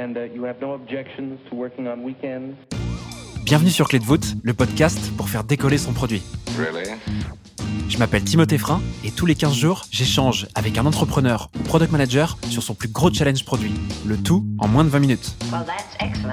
And 0.00 0.16
you 0.34 0.44
have 0.44 0.62
no 0.62 0.72
objections 0.72 1.38
to 1.50 1.54
working 1.54 1.86
on 1.86 2.02
weekends? 2.02 2.56
Bienvenue 3.44 3.68
sur 3.68 3.86
Clé 3.86 3.98
de 3.98 4.04
voûte, 4.04 4.34
le 4.42 4.54
podcast 4.54 4.98
pour 5.18 5.28
faire 5.28 5.44
décoller 5.44 5.76
son 5.76 5.92
produit. 5.92 6.22
Really? 6.56 6.88
Je 8.00 8.04
m'appelle 8.06 8.24
Timothée 8.24 8.56
Frein 8.56 8.80
et 9.04 9.10
tous 9.10 9.26
les 9.26 9.34
15 9.34 9.52
jours, 9.52 9.84
j'échange 9.90 10.46
avec 10.54 10.78
un 10.78 10.86
entrepreneur 10.86 11.50
ou 11.54 11.62
product 11.64 11.92
manager 11.92 12.38
sur 12.48 12.62
son 12.62 12.72
plus 12.72 12.88
gros 12.88 13.12
challenge 13.12 13.44
produit. 13.44 13.74
Le 14.06 14.16
tout 14.16 14.46
en 14.56 14.68
moins 14.68 14.84
de 14.84 14.88
20 14.88 15.00
minutes. 15.00 15.36
Well, 15.52 15.66
that's 15.66 15.84
excellent. 16.00 16.32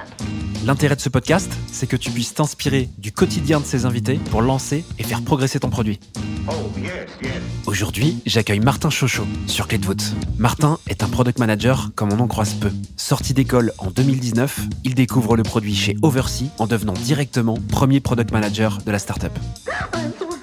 L'intérêt 0.66 0.96
de 0.96 1.02
ce 1.02 1.10
podcast, 1.10 1.52
c'est 1.70 1.86
que 1.86 1.98
tu 1.98 2.10
puisses 2.10 2.34
t'inspirer 2.34 2.88
du 2.98 3.12
quotidien 3.12 3.60
de 3.60 3.66
ses 3.66 3.86
invités 3.86 4.18
pour 4.32 4.42
lancer 4.42 4.86
et 4.98 5.04
faire 5.04 5.22
progresser 5.22 5.60
ton 5.60 5.70
produit. 5.70 6.00
Oh, 6.48 6.54
yes, 6.78 6.90
yes. 7.22 7.34
Aujourd'hui, 7.66 8.22
j'accueille 8.26 8.62
Martin 8.62 8.90
Chochot 8.90 9.28
sur 9.48 9.68
Clé 9.68 9.78
de 9.78 9.86
voûte. 9.86 10.14
Martin 10.38 10.80
est 10.88 11.04
un 11.04 11.10
product 11.10 11.38
manager 11.38 11.90
comme 11.96 12.14
on 12.14 12.20
en 12.22 12.28
croise 12.28 12.54
peu. 12.54 12.72
Sorti 12.96 13.34
d'école 13.34 13.74
en 13.80 13.92
2019, 13.92 14.62
il 14.86 14.96
découvre 14.96 15.36
le 15.36 15.44
produit 15.44 15.76
chez 15.76 15.98
Oversea 16.02 16.46
en 16.60 16.66
devenant 16.66 16.94
directement 16.94 17.58
premier 17.68 18.00
product 18.00 18.32
manager 18.32 18.78
de 18.86 18.92
la 18.94 19.00
startup. 19.00 19.38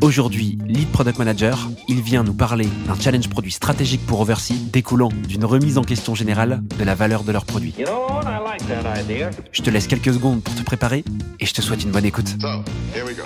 Aujourd'hui, 0.00 0.58
lead 0.66 0.88
product 0.92 1.18
manager, 1.18 1.68
il 1.88 2.00
vient 2.00 2.22
nous 2.22 2.34
parler 2.34 2.68
d'un 2.86 2.94
challenge 2.94 3.28
produit 3.28 3.50
stratégique 3.50 4.06
pour 4.06 4.20
Oversea 4.20 4.54
découlant 4.72 5.08
d'une 5.26 5.44
remise 5.44 5.76
en 5.76 5.82
question 5.82 6.14
générale 6.14 6.62
de 6.78 6.84
la 6.84 6.94
valeur 6.94 7.24
de 7.24 7.32
leurs 7.32 7.44
produits. 7.44 7.74
You 7.78 7.86
know 7.86 8.06
what? 8.08 8.22
I 8.24 8.38
like 8.44 8.66
that 8.68 9.00
idea. 9.00 9.30
Je 9.52 9.62
te 9.62 9.70
laisse 9.70 9.86
quelques 9.86 10.12
secondes 10.14 10.42
pour 10.42 10.54
te 10.54 10.62
préparer 10.62 11.04
et 11.40 11.46
je 11.46 11.52
te 11.52 11.60
souhaite 11.60 11.82
une 11.82 11.90
bonne 11.90 12.04
écoute. 12.04 12.28
So, 12.40 12.62
here 12.94 13.04
we 13.04 13.16
go. 13.16 13.24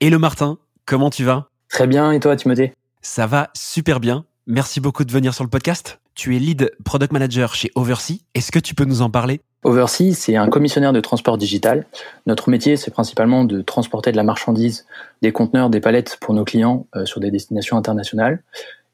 Hello 0.00 0.18
Martin, 0.18 0.58
comment 0.84 1.10
tu 1.10 1.24
vas? 1.24 1.48
Très 1.68 1.86
bien, 1.86 2.12
et 2.12 2.20
toi, 2.20 2.36
Timothée? 2.36 2.72
Ça 3.02 3.26
va 3.26 3.50
super 3.54 3.98
bien. 3.98 4.24
Merci 4.46 4.80
beaucoup 4.80 5.04
de 5.04 5.12
venir 5.12 5.34
sur 5.34 5.42
le 5.42 5.50
podcast. 5.50 6.00
Tu 6.14 6.36
es 6.36 6.38
lead 6.38 6.70
product 6.84 7.12
manager 7.12 7.54
chez 7.54 7.70
Oversea. 7.74 8.14
Est-ce 8.34 8.52
que 8.52 8.58
tu 8.58 8.74
peux 8.74 8.84
nous 8.84 9.02
en 9.02 9.10
parler? 9.10 9.40
Oversea, 9.66 10.14
c'est 10.14 10.36
un 10.36 10.48
commissionnaire 10.48 10.92
de 10.92 11.00
transport 11.00 11.36
digital. 11.36 11.86
Notre 12.26 12.50
métier, 12.50 12.76
c'est 12.76 12.92
principalement 12.92 13.42
de 13.42 13.62
transporter 13.62 14.12
de 14.12 14.16
la 14.16 14.22
marchandise, 14.22 14.86
des 15.22 15.32
conteneurs, 15.32 15.70
des 15.70 15.80
palettes 15.80 16.18
pour 16.20 16.34
nos 16.34 16.44
clients 16.44 16.86
euh, 16.94 17.04
sur 17.04 17.18
des 17.18 17.32
destinations 17.32 17.76
internationales. 17.76 18.44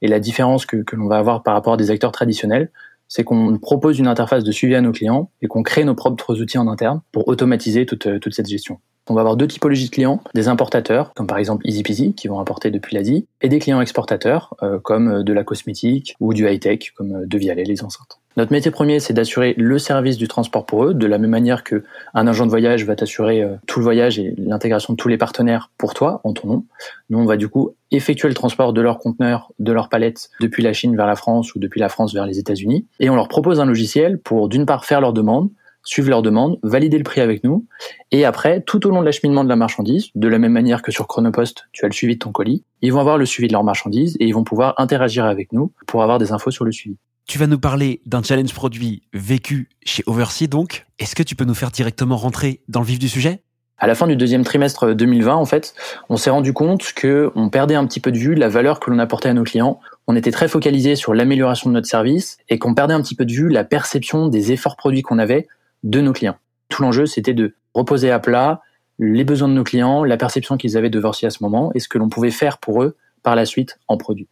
Et 0.01 0.09
la 0.09 0.19
différence 0.19 0.65
que, 0.65 0.79
que 0.79 0.97
l'on 0.97 1.09
va 1.09 1.19
avoir 1.19 1.43
par 1.43 1.53
rapport 1.53 1.75
à 1.75 1.77
des 1.77 1.91
acteurs 1.91 2.11
traditionnels, 2.11 2.71
c'est 3.07 3.23
qu'on 3.23 3.59
propose 3.59 3.99
une 3.99 4.07
interface 4.07 4.45
de 4.45 4.51
suivi 4.51 4.75
à 4.75 4.81
nos 4.81 4.93
clients 4.93 5.31
et 5.43 5.47
qu'on 5.47 5.63
crée 5.63 5.85
nos 5.85 5.95
propres 5.95 6.41
outils 6.41 6.57
en 6.57 6.67
interne 6.69 7.03
pour 7.13 7.29
automatiser 7.29 7.85
toute, 7.85 8.07
euh, 8.07 8.19
toute 8.19 8.33
cette 8.33 8.49
gestion. 8.49 8.79
On 9.11 9.15
va 9.15 9.21
avoir 9.21 9.37
deux 9.37 9.49
typologies 9.49 9.91
de 9.91 9.91
clients, 9.91 10.23
des 10.35 10.49
importateurs, 10.49 11.13
comme 11.13 11.27
par 11.27 11.37
exemple 11.37 11.69
EasyPeasy, 11.69 12.15
qui 12.15 12.29
vont 12.29 12.41
importer 12.41 12.71
depuis 12.71 12.97
l'Asie, 12.97 13.27
et 13.43 13.51
des 13.51 13.59
clients 13.59 13.83
exportateurs, 13.83 14.55
euh, 14.63 14.79
comme 14.79 15.09
euh, 15.09 15.23
de 15.23 15.35
la 15.35 15.45
cosmétique 15.45 16.17
ou 16.19 16.33
du 16.33 16.49
high-tech, 16.49 16.93
comme 16.97 17.27
De 17.27 17.37
Vialet, 17.37 17.65
les 17.65 17.85
enceintes. 17.85 18.22
Notre 18.39 18.53
métier 18.53 18.71
premier, 18.71 18.99
c'est 18.99 19.13
d'assurer 19.13 19.55
le 19.59 19.79
service 19.79 20.17
du 20.17 20.27
transport 20.27 20.65
pour 20.65 20.85
eux, 20.85 20.95
de 20.95 21.07
la 21.07 21.19
même 21.19 21.31
manière 21.31 21.65
que 21.65 21.85
un 22.15 22.27
agent 22.27 22.47
de 22.47 22.51
voyage 22.51 22.87
va 22.87 22.97
t'assurer 22.97 23.43
euh, 23.43 23.57
tout 23.67 23.79
le 23.79 23.85
voyage 23.85 24.19
et 24.19 24.35
l'intégration 24.39 24.95
de 24.95 24.97
tous 24.97 25.09
les 25.09 25.19
partenaires 25.19 25.71
pour 25.77 25.93
toi, 25.93 26.23
en 26.25 26.33
ton 26.33 26.49
nom. 26.49 26.65
Nous, 27.11 27.19
on 27.19 27.27
va 27.27 27.37
du 27.37 27.49
coup 27.49 27.75
effectuer 27.91 28.29
le 28.29 28.35
transport 28.35 28.73
de 28.73 28.81
leurs 28.81 28.99
conteneurs, 28.99 29.53
de 29.59 29.71
leurs 29.73 29.91
palettes, 29.91 30.31
depuis 30.41 30.63
la 30.63 30.73
Chine 30.73 30.97
vers 30.97 31.07
la 31.07 31.15
France 31.17 31.55
ou 31.55 31.59
depuis 31.59 31.79
la 31.79 31.91
France 31.91 32.15
vers 32.15 32.25
les 32.25 32.39
États-Unis. 32.39 32.87
Et 33.01 33.11
on 33.11 33.17
leur 33.17 33.29
propose 33.29 33.61
un 33.61 33.67
logiciel 33.67 34.19
pour, 34.19 34.49
d'une 34.49 34.65
part, 34.65 34.87
faire 34.87 35.03
leurs 35.03 35.13
demandes, 35.13 35.51
suivre 35.85 36.09
leurs 36.09 36.23
demandes, 36.23 36.59
valider 36.63 36.97
le 36.97 37.05
prix 37.05 37.21
avec 37.21 37.45
nous, 37.45 37.67
et 38.13 38.25
après, 38.25 38.63
tout 38.63 38.87
au 38.87 38.91
long 38.91 39.01
de 39.01 39.05
l'acheminement 39.05 39.45
de 39.45 39.49
la 39.49 39.57
marchandise, 39.57 40.09
de 40.15 40.29
la 40.29 40.39
même 40.39 40.53
manière 40.53 40.81
que 40.81 40.93
sur 40.93 41.07
Chronopost, 41.07 41.67
tu 41.73 41.85
as 41.85 41.89
le 41.89 41.95
suivi 41.95 42.15
de 42.15 42.21
ton 42.21 42.33
colis, 42.33 42.65
ils 42.81 42.93
vont 42.93 43.01
avoir 43.01 43.19
le 43.19 43.27
suivi 43.27 43.49
de 43.49 43.53
leur 43.53 43.65
marchandise 43.65 44.17
et 44.21 44.25
ils 44.27 44.33
vont 44.33 44.45
pouvoir 44.45 44.75
interagir 44.79 45.27
avec 45.27 45.53
nous 45.53 45.73
pour 45.87 46.03
avoir 46.03 46.19
des 46.19 46.33
infos 46.33 46.51
sur 46.51 46.65
le 46.65 46.73
suivi. 46.73 46.97
Tu 47.27 47.39
vas 47.39 47.47
nous 47.47 47.59
parler 47.59 48.03
d'un 48.05 48.23
challenge 48.23 48.53
produit 48.53 49.03
vécu 49.13 49.69
chez 49.85 50.03
Oversea 50.07 50.49
donc. 50.49 50.87
Est-ce 50.99 51.15
que 51.15 51.23
tu 51.23 51.37
peux 51.37 51.45
nous 51.45 51.55
faire 51.55 51.71
directement 51.71 52.17
rentrer 52.17 52.61
dans 52.69 52.81
le 52.81 52.87
vif 52.87 52.99
du 52.99 53.09
sujet? 53.09 53.43
À 53.79 53.87
la 53.87 53.95
fin 53.95 54.07
du 54.07 54.17
deuxième 54.17 54.45
trimestre 54.45 54.95
2020, 54.95 55.35
en 55.35 55.45
fait, 55.45 55.75
on 56.09 56.17
s'est 56.17 56.31
rendu 56.31 56.53
compte 56.53 56.93
que 56.95 57.33
on 57.35 57.49
perdait 57.49 57.75
un 57.75 57.87
petit 57.87 58.01
peu 58.01 58.13
de 58.13 58.19
vue 58.19 58.35
la 58.35 58.49
valeur 58.49 58.81
que 58.81 58.91
l'on 58.91 58.99
apportait 58.99 59.29
à 59.29 59.35
nos 59.35 59.45
clients. 59.45 59.81
On 60.07 60.15
était 60.15 60.31
très 60.31 60.47
focalisé 60.47 60.95
sur 60.95 61.15
l'amélioration 61.15 61.71
de 61.71 61.75
notre 61.75 61.89
service 61.89 62.39
et 62.49 62.59
qu'on 62.59 62.75
perdait 62.75 62.95
un 62.95 63.03
petit 63.03 63.15
peu 63.15 63.25
de 63.25 63.33
vue 63.33 63.49
la 63.49 63.65
perception 63.65 64.29
des 64.29 64.53
efforts 64.53 64.77
produits 64.77 65.03
qu'on 65.03 65.19
avait 65.19 65.49
de 65.83 66.01
nos 66.01 66.13
clients. 66.13 66.37
Tout 66.69 66.83
l'enjeu, 66.83 67.07
c'était 67.07 67.35
de 67.35 67.55
reposer 67.75 68.11
à 68.11 68.19
plat 68.19 68.61
les 68.99 69.25
besoins 69.25 69.49
de 69.49 69.55
nos 69.55 69.65
clients, 69.65 70.05
la 70.05 70.17
perception 70.17 70.57
qu'ils 70.57 70.77
avaient 70.77 70.91
de 70.91 71.03
à 71.05 71.31
ce 71.31 71.43
moment 71.43 71.73
et 71.75 71.81
ce 71.81 71.89
que 71.89 71.99
l'on 71.99 72.09
pouvait 72.09 72.31
faire 72.31 72.59
pour 72.59 72.83
eux 72.83 72.97
par 73.23 73.37
la 73.37 73.45
suite 73.47 73.79
en 73.89 73.97
produit. 73.97 74.29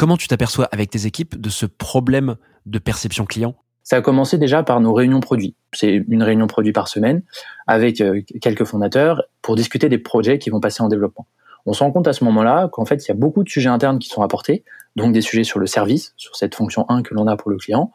Comment 0.00 0.16
tu 0.16 0.28
t'aperçois 0.28 0.66
avec 0.72 0.88
tes 0.88 1.04
équipes 1.04 1.38
de 1.38 1.50
ce 1.50 1.66
problème 1.66 2.36
de 2.64 2.78
perception 2.78 3.26
client? 3.26 3.54
Ça 3.82 3.96
a 3.96 4.00
commencé 4.00 4.38
déjà 4.38 4.62
par 4.62 4.80
nos 4.80 4.94
réunions 4.94 5.20
produits. 5.20 5.56
C'est 5.74 6.02
une 6.08 6.22
réunion 6.22 6.46
produit 6.46 6.72
par 6.72 6.88
semaine 6.88 7.22
avec 7.66 8.00
euh, 8.00 8.22
quelques 8.40 8.64
fondateurs 8.64 9.24
pour 9.42 9.56
discuter 9.56 9.90
des 9.90 9.98
projets 9.98 10.38
qui 10.38 10.48
vont 10.48 10.58
passer 10.58 10.82
en 10.82 10.88
développement. 10.88 11.26
On 11.66 11.74
se 11.74 11.84
rend 11.84 11.92
compte 11.92 12.08
à 12.08 12.14
ce 12.14 12.24
moment-là 12.24 12.70
qu'en 12.72 12.86
fait, 12.86 13.04
il 13.04 13.08
y 13.08 13.10
a 13.10 13.14
beaucoup 13.14 13.44
de 13.44 13.50
sujets 13.50 13.68
internes 13.68 13.98
qui 13.98 14.08
sont 14.08 14.22
apportés, 14.22 14.64
donc 14.96 15.12
des 15.12 15.20
sujets 15.20 15.44
sur 15.44 15.58
le 15.58 15.66
service, 15.66 16.14
sur 16.16 16.34
cette 16.34 16.54
fonction 16.54 16.86
1 16.88 17.02
que 17.02 17.12
l'on 17.12 17.26
a 17.26 17.36
pour 17.36 17.50
le 17.50 17.58
client, 17.58 17.92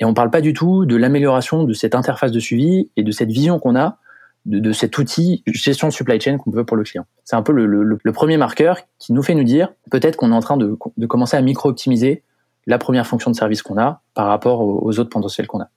et 0.00 0.06
on 0.06 0.10
ne 0.10 0.14
parle 0.14 0.30
pas 0.30 0.40
du 0.40 0.54
tout 0.54 0.86
de 0.86 0.96
l'amélioration 0.96 1.64
de 1.64 1.74
cette 1.74 1.94
interface 1.94 2.32
de 2.32 2.40
suivi 2.40 2.90
et 2.96 3.02
de 3.02 3.10
cette 3.10 3.30
vision 3.30 3.58
qu'on 3.58 3.76
a 3.76 3.98
de, 4.46 4.72
cet 4.72 4.98
outil 4.98 5.42
gestion 5.46 5.88
de 5.88 5.92
supply 5.92 6.20
chain 6.20 6.38
qu'on 6.38 6.50
veut 6.50 6.64
pour 6.64 6.76
le 6.76 6.84
client. 6.84 7.06
C'est 7.24 7.36
un 7.36 7.42
peu 7.42 7.52
le, 7.52 8.12
premier 8.12 8.36
marqueur 8.36 8.78
qui 8.98 9.12
nous 9.12 9.22
fait 9.22 9.34
nous 9.34 9.44
dire 9.44 9.72
peut-être 9.90 10.16
qu'on 10.16 10.32
est 10.32 10.34
en 10.34 10.40
train 10.40 10.56
de, 10.56 10.76
commencer 11.06 11.36
à 11.36 11.42
micro-optimiser 11.42 12.22
la 12.66 12.78
première 12.78 13.06
fonction 13.06 13.30
de 13.30 13.36
service 13.36 13.62
qu'on 13.62 13.78
a 13.78 14.02
par 14.14 14.26
rapport 14.26 14.60
aux, 14.60 14.98
autres 14.98 15.10
potentiels 15.10 15.46
qu'on 15.46 15.60
a. 15.60 15.68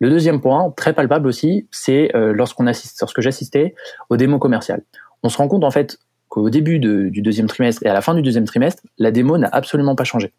Le 0.00 0.10
deuxième 0.10 0.40
point, 0.40 0.72
très 0.76 0.92
palpable 0.92 1.26
aussi, 1.26 1.66
c'est 1.72 2.14
euh, 2.14 2.32
lorsqu'on 2.32 2.68
assiste, 2.68 3.00
lorsque 3.00 3.20
j'assistais 3.20 3.74
aux 4.10 4.16
démos 4.16 4.40
commerciales. 4.40 4.82
On 5.24 5.28
se 5.28 5.36
rend 5.38 5.48
compte 5.48 5.64
en 5.64 5.72
fait 5.72 5.98
qu'au 6.28 6.50
début 6.50 6.78
du 6.78 7.22
deuxième 7.22 7.48
trimestre 7.48 7.84
et 7.84 7.88
à 7.88 7.94
la 7.94 8.00
fin 8.00 8.14
du 8.14 8.22
deuxième 8.22 8.44
trimestre, 8.44 8.82
la 8.98 9.10
démo 9.10 9.38
n'a 9.38 9.48
absolument 9.50 9.96
pas 9.96 10.04
changé. 10.04 10.32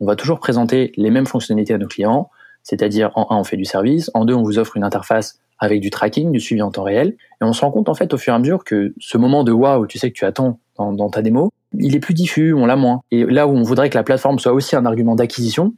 On 0.00 0.06
va 0.06 0.16
toujours 0.16 0.40
présenter 0.40 0.92
les 0.96 1.10
mêmes 1.10 1.26
fonctionnalités 1.26 1.74
à 1.74 1.78
nos 1.78 1.88
clients, 1.88 2.30
c'est-à-dire 2.62 3.10
en 3.14 3.26
un, 3.30 3.38
on 3.38 3.44
fait 3.44 3.56
du 3.56 3.64
service, 3.64 4.10
en 4.14 4.24
deux, 4.24 4.34
on 4.34 4.42
vous 4.42 4.58
offre 4.58 4.76
une 4.76 4.84
interface 4.84 5.40
avec 5.62 5.80
du 5.80 5.90
tracking, 5.90 6.32
du 6.32 6.40
suivi 6.40 6.60
en 6.60 6.72
temps 6.72 6.82
réel, 6.82 7.14
et 7.40 7.44
on 7.44 7.52
se 7.52 7.60
rend 7.60 7.70
compte 7.70 7.88
en 7.88 7.94
fait 7.94 8.12
au 8.12 8.18
fur 8.18 8.32
et 8.32 8.36
à 8.36 8.38
mesure 8.40 8.64
que 8.64 8.92
ce 8.98 9.16
moment 9.16 9.44
de 9.44 9.52
waouh, 9.52 9.86
tu 9.86 9.96
sais 9.96 10.10
que 10.10 10.16
tu 10.16 10.24
attends 10.24 10.58
dans, 10.76 10.92
dans 10.92 11.08
ta 11.08 11.22
démo, 11.22 11.50
il 11.78 11.94
est 11.94 12.00
plus 12.00 12.14
diffus, 12.14 12.52
on 12.52 12.66
l'a 12.66 12.74
moins. 12.74 13.00
Et 13.12 13.24
là 13.24 13.46
où 13.46 13.52
on 13.52 13.62
voudrait 13.62 13.88
que 13.88 13.96
la 13.96 14.02
plateforme 14.02 14.40
soit 14.40 14.52
aussi 14.52 14.74
un 14.74 14.84
argument 14.84 15.14
d'acquisition, 15.14 15.72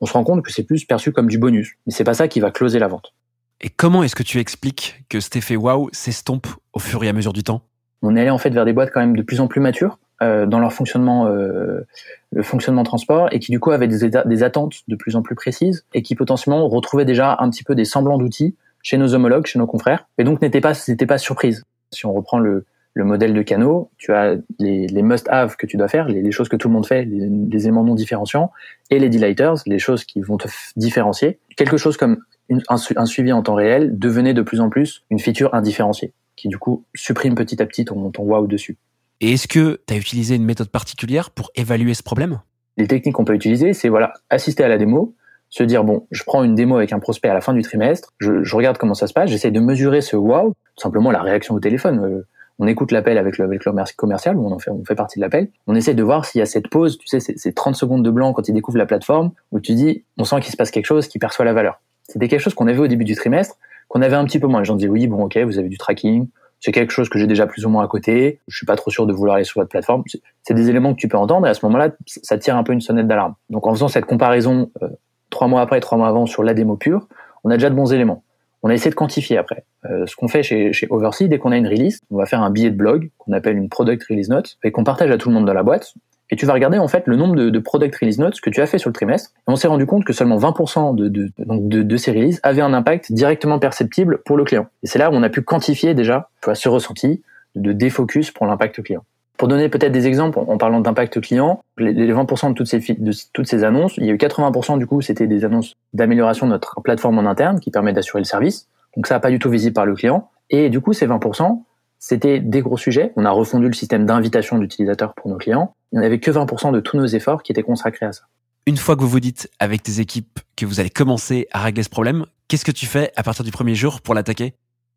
on 0.00 0.06
se 0.06 0.12
rend 0.12 0.24
compte 0.24 0.44
que 0.44 0.50
c'est 0.50 0.64
plus 0.64 0.84
perçu 0.84 1.12
comme 1.12 1.28
du 1.28 1.38
bonus. 1.38 1.76
Mais 1.86 1.92
c'est 1.92 2.02
pas 2.02 2.14
ça 2.14 2.26
qui 2.26 2.40
va 2.40 2.50
closer 2.50 2.80
la 2.80 2.88
vente. 2.88 3.14
Et 3.60 3.68
comment 3.68 4.02
est-ce 4.02 4.16
que 4.16 4.24
tu 4.24 4.40
expliques 4.40 5.04
que 5.08 5.20
cet 5.20 5.36
effet 5.36 5.54
waouh 5.54 5.88
s'estompe 5.92 6.48
au 6.72 6.80
fur 6.80 7.04
et 7.04 7.08
à 7.08 7.12
mesure 7.12 7.32
du 7.32 7.44
temps? 7.44 7.62
On 8.02 8.16
est 8.16 8.20
allé 8.20 8.30
en 8.30 8.38
fait 8.38 8.50
vers 8.50 8.64
des 8.64 8.72
boîtes 8.72 8.90
quand 8.92 9.00
même 9.00 9.16
de 9.16 9.22
plus 9.22 9.40
en 9.40 9.46
plus 9.46 9.60
matures 9.60 9.98
euh, 10.20 10.46
dans 10.46 10.58
leur 10.58 10.72
fonctionnement, 10.72 11.26
euh, 11.26 11.86
le 12.32 12.42
fonctionnement 12.42 12.82
transport, 12.82 13.28
et 13.30 13.38
qui 13.38 13.52
du 13.52 13.60
coup 13.60 13.70
avaient 13.70 13.86
des, 13.86 14.10
des 14.24 14.42
attentes 14.42 14.82
de 14.88 14.96
plus 14.96 15.14
en 15.14 15.22
plus 15.22 15.36
précises 15.36 15.84
et 15.94 16.02
qui 16.02 16.16
potentiellement 16.16 16.68
retrouvaient 16.68 17.04
déjà 17.04 17.36
un 17.38 17.48
petit 17.50 17.62
peu 17.62 17.76
des 17.76 17.84
semblants 17.84 18.18
d'outils 18.18 18.56
chez 18.88 18.96
nos 18.96 19.12
homologues, 19.12 19.44
chez 19.44 19.58
nos 19.58 19.66
confrères, 19.66 20.08
et 20.16 20.24
donc 20.24 20.40
n'était 20.40 20.62
pas, 20.62 20.72
n'était 20.88 21.04
pas 21.04 21.18
surprise. 21.18 21.62
Si 21.92 22.06
on 22.06 22.12
reprend 22.14 22.38
le, 22.38 22.64
le 22.94 23.04
modèle 23.04 23.34
de 23.34 23.42
canot, 23.42 23.90
tu 23.98 24.14
as 24.14 24.36
les, 24.58 24.86
les 24.86 25.02
must-have 25.02 25.56
que 25.56 25.66
tu 25.66 25.76
dois 25.76 25.88
faire, 25.88 26.08
les, 26.08 26.22
les, 26.22 26.30
choses 26.30 26.48
que 26.48 26.56
tout 26.56 26.68
le 26.68 26.72
monde 26.72 26.86
fait, 26.86 27.04
les, 27.04 27.28
les, 27.28 27.64
éléments 27.64 27.84
non 27.84 27.94
différenciants, 27.94 28.50
et 28.88 28.98
les 28.98 29.10
delighters, 29.10 29.56
les 29.66 29.78
choses 29.78 30.04
qui 30.04 30.22
vont 30.22 30.38
te 30.38 30.48
différencier. 30.76 31.38
Quelque 31.54 31.76
chose 31.76 31.98
comme 31.98 32.24
une, 32.48 32.62
un, 32.70 32.76
un, 32.96 33.04
suivi 33.04 33.30
en 33.30 33.42
temps 33.42 33.56
réel 33.56 33.98
devenait 33.98 34.32
de 34.32 34.40
plus 34.40 34.60
en 34.60 34.70
plus 34.70 35.04
une 35.10 35.18
feature 35.18 35.54
indifférenciée, 35.54 36.14
qui 36.34 36.48
du 36.48 36.56
coup 36.56 36.86
supprime 36.94 37.34
petit 37.34 37.60
à 37.60 37.66
petit 37.66 37.84
ton, 37.84 38.10
ton 38.10 38.22
wow 38.22 38.46
dessus. 38.46 38.78
Et 39.20 39.34
est-ce 39.34 39.48
que 39.48 39.82
tu 39.86 39.92
as 39.92 39.98
utilisé 39.98 40.34
une 40.34 40.46
méthode 40.46 40.70
particulière 40.70 41.28
pour 41.28 41.50
évaluer 41.54 41.92
ce 41.92 42.02
problème? 42.02 42.40
Les 42.78 42.86
techniques 42.86 43.16
qu'on 43.16 43.26
peut 43.26 43.34
utiliser, 43.34 43.74
c'est 43.74 43.90
voilà, 43.90 44.14
assister 44.30 44.64
à 44.64 44.68
la 44.68 44.78
démo, 44.78 45.14
se 45.50 45.62
dire 45.62 45.84
bon, 45.84 46.06
je 46.10 46.22
prends 46.24 46.44
une 46.44 46.54
démo 46.54 46.76
avec 46.76 46.92
un 46.92 46.98
prospect 46.98 47.28
à 47.28 47.34
la 47.34 47.40
fin 47.40 47.54
du 47.54 47.62
trimestre, 47.62 48.12
je, 48.18 48.54
regarde 48.54 48.78
comment 48.78 48.94
ça 48.94 49.06
se 49.06 49.12
passe, 49.12 49.30
j'essaie 49.30 49.50
de 49.50 49.60
mesurer 49.60 50.00
ce 50.00 50.16
wow, 50.16 50.48
tout 50.48 50.82
simplement 50.82 51.10
la 51.10 51.22
réaction 51.22 51.54
au 51.54 51.60
téléphone. 51.60 52.00
Euh, 52.04 52.26
on 52.60 52.66
écoute 52.66 52.90
l'appel 52.90 53.18
avec 53.18 53.38
le, 53.38 53.44
avec 53.44 53.64
le 53.64 53.72
commercial, 53.96 54.36
on 54.36 54.58
fait, 54.58 54.70
on 54.70 54.84
fait 54.84 54.96
partie 54.96 55.20
de 55.20 55.24
l'appel. 55.24 55.48
On 55.68 55.76
essaie 55.76 55.94
de 55.94 56.02
voir 56.02 56.24
s'il 56.24 56.40
y 56.40 56.42
a 56.42 56.46
cette 56.46 56.68
pause, 56.68 56.98
tu 56.98 57.06
sais, 57.06 57.20
ces 57.20 57.52
30 57.52 57.76
secondes 57.76 58.04
de 58.04 58.10
blanc 58.10 58.32
quand 58.32 58.48
il 58.48 58.52
découvre 58.52 58.78
la 58.78 58.86
plateforme, 58.86 59.30
où 59.52 59.60
tu 59.60 59.74
dis, 59.74 60.04
on 60.16 60.24
sent 60.24 60.40
qu'il 60.40 60.50
se 60.50 60.56
passe 60.56 60.72
quelque 60.72 60.86
chose, 60.86 61.06
qui 61.06 61.20
perçoit 61.20 61.44
la 61.44 61.52
valeur. 61.52 61.80
C'était 62.02 62.26
quelque 62.26 62.40
chose 62.40 62.54
qu'on 62.54 62.66
avait 62.66 62.80
au 62.80 62.88
début 62.88 63.04
du 63.04 63.14
trimestre, 63.14 63.56
qu'on 63.86 64.02
avait 64.02 64.16
un 64.16 64.24
petit 64.24 64.40
peu 64.40 64.48
moins. 64.48 64.58
Les 64.58 64.64
gens 64.64 64.74
disaient, 64.74 64.88
oui, 64.88 65.06
bon, 65.06 65.22
ok, 65.22 65.38
vous 65.38 65.58
avez 65.58 65.68
du 65.68 65.78
tracking, 65.78 66.26
c'est 66.60 66.72
quelque 66.72 66.90
chose 66.90 67.08
que 67.08 67.18
j'ai 67.18 67.26
déjà 67.26 67.46
plus 67.46 67.64
ou 67.64 67.68
moins 67.68 67.84
à 67.84 67.86
côté, 67.86 68.40
je 68.48 68.56
suis 68.56 68.66
pas 68.66 68.76
trop 68.76 68.90
sûr 68.90 69.06
de 69.06 69.12
vouloir 69.12 69.36
aller 69.36 69.44
sur 69.44 69.60
votre 69.60 69.70
plateforme. 69.70 70.02
C'est 70.42 70.54
des 70.54 70.68
éléments 70.68 70.94
que 70.94 70.98
tu 70.98 71.08
peux 71.08 71.16
entendre, 71.16 71.46
et 71.46 71.50
à 71.50 71.54
ce 71.54 71.64
moment-là, 71.66 71.90
ça 72.06 72.38
tire 72.38 72.56
un 72.56 72.64
peu 72.64 72.72
une 72.72 72.80
sonnette 72.80 73.06
d'alarme. 73.06 73.34
Donc 73.50 73.66
en 73.66 73.72
faisant 73.72 73.88
cette 73.88 74.06
comparaison, 74.06 74.70
euh, 74.82 74.88
trois 75.30 75.48
mois 75.48 75.60
après 75.60 75.78
et 75.78 75.80
trois 75.80 75.98
mois 75.98 76.08
avant 76.08 76.26
sur 76.26 76.42
la 76.42 76.54
démo 76.54 76.76
pure, 76.76 77.08
on 77.44 77.50
a 77.50 77.54
déjà 77.54 77.70
de 77.70 77.74
bons 77.74 77.92
éléments. 77.92 78.22
On 78.62 78.70
a 78.70 78.74
essayé 78.74 78.90
de 78.90 78.96
quantifier 78.96 79.38
après. 79.38 79.64
Euh, 79.88 80.06
ce 80.06 80.16
qu'on 80.16 80.28
fait 80.28 80.42
chez, 80.42 80.72
chez 80.72 80.88
Oversea, 80.90 81.28
dès 81.28 81.38
qu'on 81.38 81.52
a 81.52 81.56
une 81.56 81.68
release, 81.68 82.00
on 82.10 82.16
va 82.16 82.26
faire 82.26 82.42
un 82.42 82.50
billet 82.50 82.70
de 82.70 82.76
blog 82.76 83.10
qu'on 83.18 83.32
appelle 83.32 83.56
une 83.56 83.68
product 83.68 84.04
release 84.08 84.28
note 84.28 84.58
et 84.64 84.72
qu'on 84.72 84.84
partage 84.84 85.10
à 85.10 85.18
tout 85.18 85.28
le 85.28 85.34
monde 85.34 85.46
dans 85.46 85.54
la 85.54 85.62
boîte. 85.62 85.94
et 86.30 86.36
tu 86.36 86.44
vas 86.44 86.52
regarder 86.52 86.78
en 86.78 86.88
fait 86.88 87.04
le 87.06 87.16
nombre 87.16 87.36
de, 87.36 87.58
product 87.60 87.94
release 87.96 88.18
notes 88.18 88.40
que 88.40 88.50
tu 88.50 88.60
as 88.60 88.66
fait 88.66 88.78
sur 88.78 88.90
le 88.90 88.94
trimestre. 88.94 89.30
Et 89.36 89.42
on 89.46 89.56
s'est 89.56 89.68
rendu 89.68 89.86
compte 89.86 90.04
que 90.04 90.12
seulement 90.12 90.38
20% 90.38 90.96
de, 90.96 91.96
ces 91.96 92.10
releases 92.10 92.40
avaient 92.42 92.62
un 92.62 92.74
impact 92.74 93.12
directement 93.12 93.58
perceptible 93.58 94.18
pour 94.24 94.36
le 94.36 94.44
client. 94.44 94.66
Et 94.82 94.88
c'est 94.88 94.98
là 94.98 95.10
où 95.10 95.14
on 95.14 95.22
a 95.22 95.30
pu 95.30 95.42
quantifier 95.42 95.94
déjà 95.94 96.28
ce 96.52 96.68
ressenti 96.68 97.22
de 97.54 97.72
défocus 97.72 98.30
pour 98.30 98.46
l'impact 98.46 98.82
client. 98.82 99.04
Pour 99.38 99.46
donner 99.46 99.68
peut-être 99.68 99.92
des 99.92 100.08
exemples, 100.08 100.40
en 100.40 100.58
parlant 100.58 100.80
d'impact 100.80 101.20
client, 101.20 101.60
les 101.78 102.12
20% 102.12 102.48
de 102.48 102.54
toutes 102.54 102.66
ces, 102.66 102.80
de 102.80 103.12
toutes 103.32 103.46
ces 103.46 103.62
annonces, 103.62 103.96
il 103.96 104.04
y 104.04 104.10
a 104.10 104.12
eu 104.12 104.16
80% 104.16 104.78
du 104.78 104.86
coup, 104.86 105.00
c'était 105.00 105.28
des 105.28 105.44
annonces 105.44 105.74
d'amélioration 105.92 106.46
de 106.46 106.50
notre 106.50 106.80
plateforme 106.82 107.18
en 107.18 107.30
interne 107.30 107.60
qui 107.60 107.70
permet 107.70 107.92
d'assurer 107.92 108.18
le 108.18 108.24
service. 108.24 108.66
Donc 108.96 109.06
ça 109.06 109.14
n'a 109.14 109.20
pas 109.20 109.30
du 109.30 109.38
tout 109.38 109.48
visible 109.48 109.74
par 109.74 109.86
le 109.86 109.94
client. 109.94 110.28
Et 110.50 110.70
du 110.70 110.80
coup, 110.80 110.92
ces 110.92 111.06
20%, 111.06 111.62
c'était 112.00 112.40
des 112.40 112.62
gros 112.62 112.76
sujets. 112.76 113.12
On 113.14 113.24
a 113.24 113.30
refondu 113.30 113.68
le 113.68 113.74
système 113.74 114.06
d'invitation 114.06 114.58
d'utilisateurs 114.58 115.14
pour 115.14 115.30
nos 115.30 115.36
clients. 115.36 115.72
Il 115.92 116.00
n'y 116.00 116.06
avait 116.06 116.18
que 116.18 116.32
20% 116.32 116.72
de 116.72 116.80
tous 116.80 116.96
nos 116.96 117.06
efforts 117.06 117.44
qui 117.44 117.52
étaient 117.52 117.62
consacrés 117.62 118.06
à 118.06 118.12
ça. 118.12 118.24
Une 118.66 118.76
fois 118.76 118.96
que 118.96 119.02
vous 119.02 119.08
vous 119.08 119.20
dites 119.20 119.48
avec 119.60 119.84
tes 119.84 120.00
équipes 120.00 120.40
que 120.56 120.66
vous 120.66 120.80
allez 120.80 120.90
commencer 120.90 121.46
à 121.52 121.62
régler 121.62 121.84
ce 121.84 121.88
problème, 121.88 122.26
qu'est-ce 122.48 122.64
que 122.64 122.72
tu 122.72 122.86
fais 122.86 123.12
à 123.14 123.22
partir 123.22 123.44
du 123.44 123.52
premier 123.52 123.76
jour 123.76 124.00
pour 124.00 124.16
l'attaquer? 124.16 124.54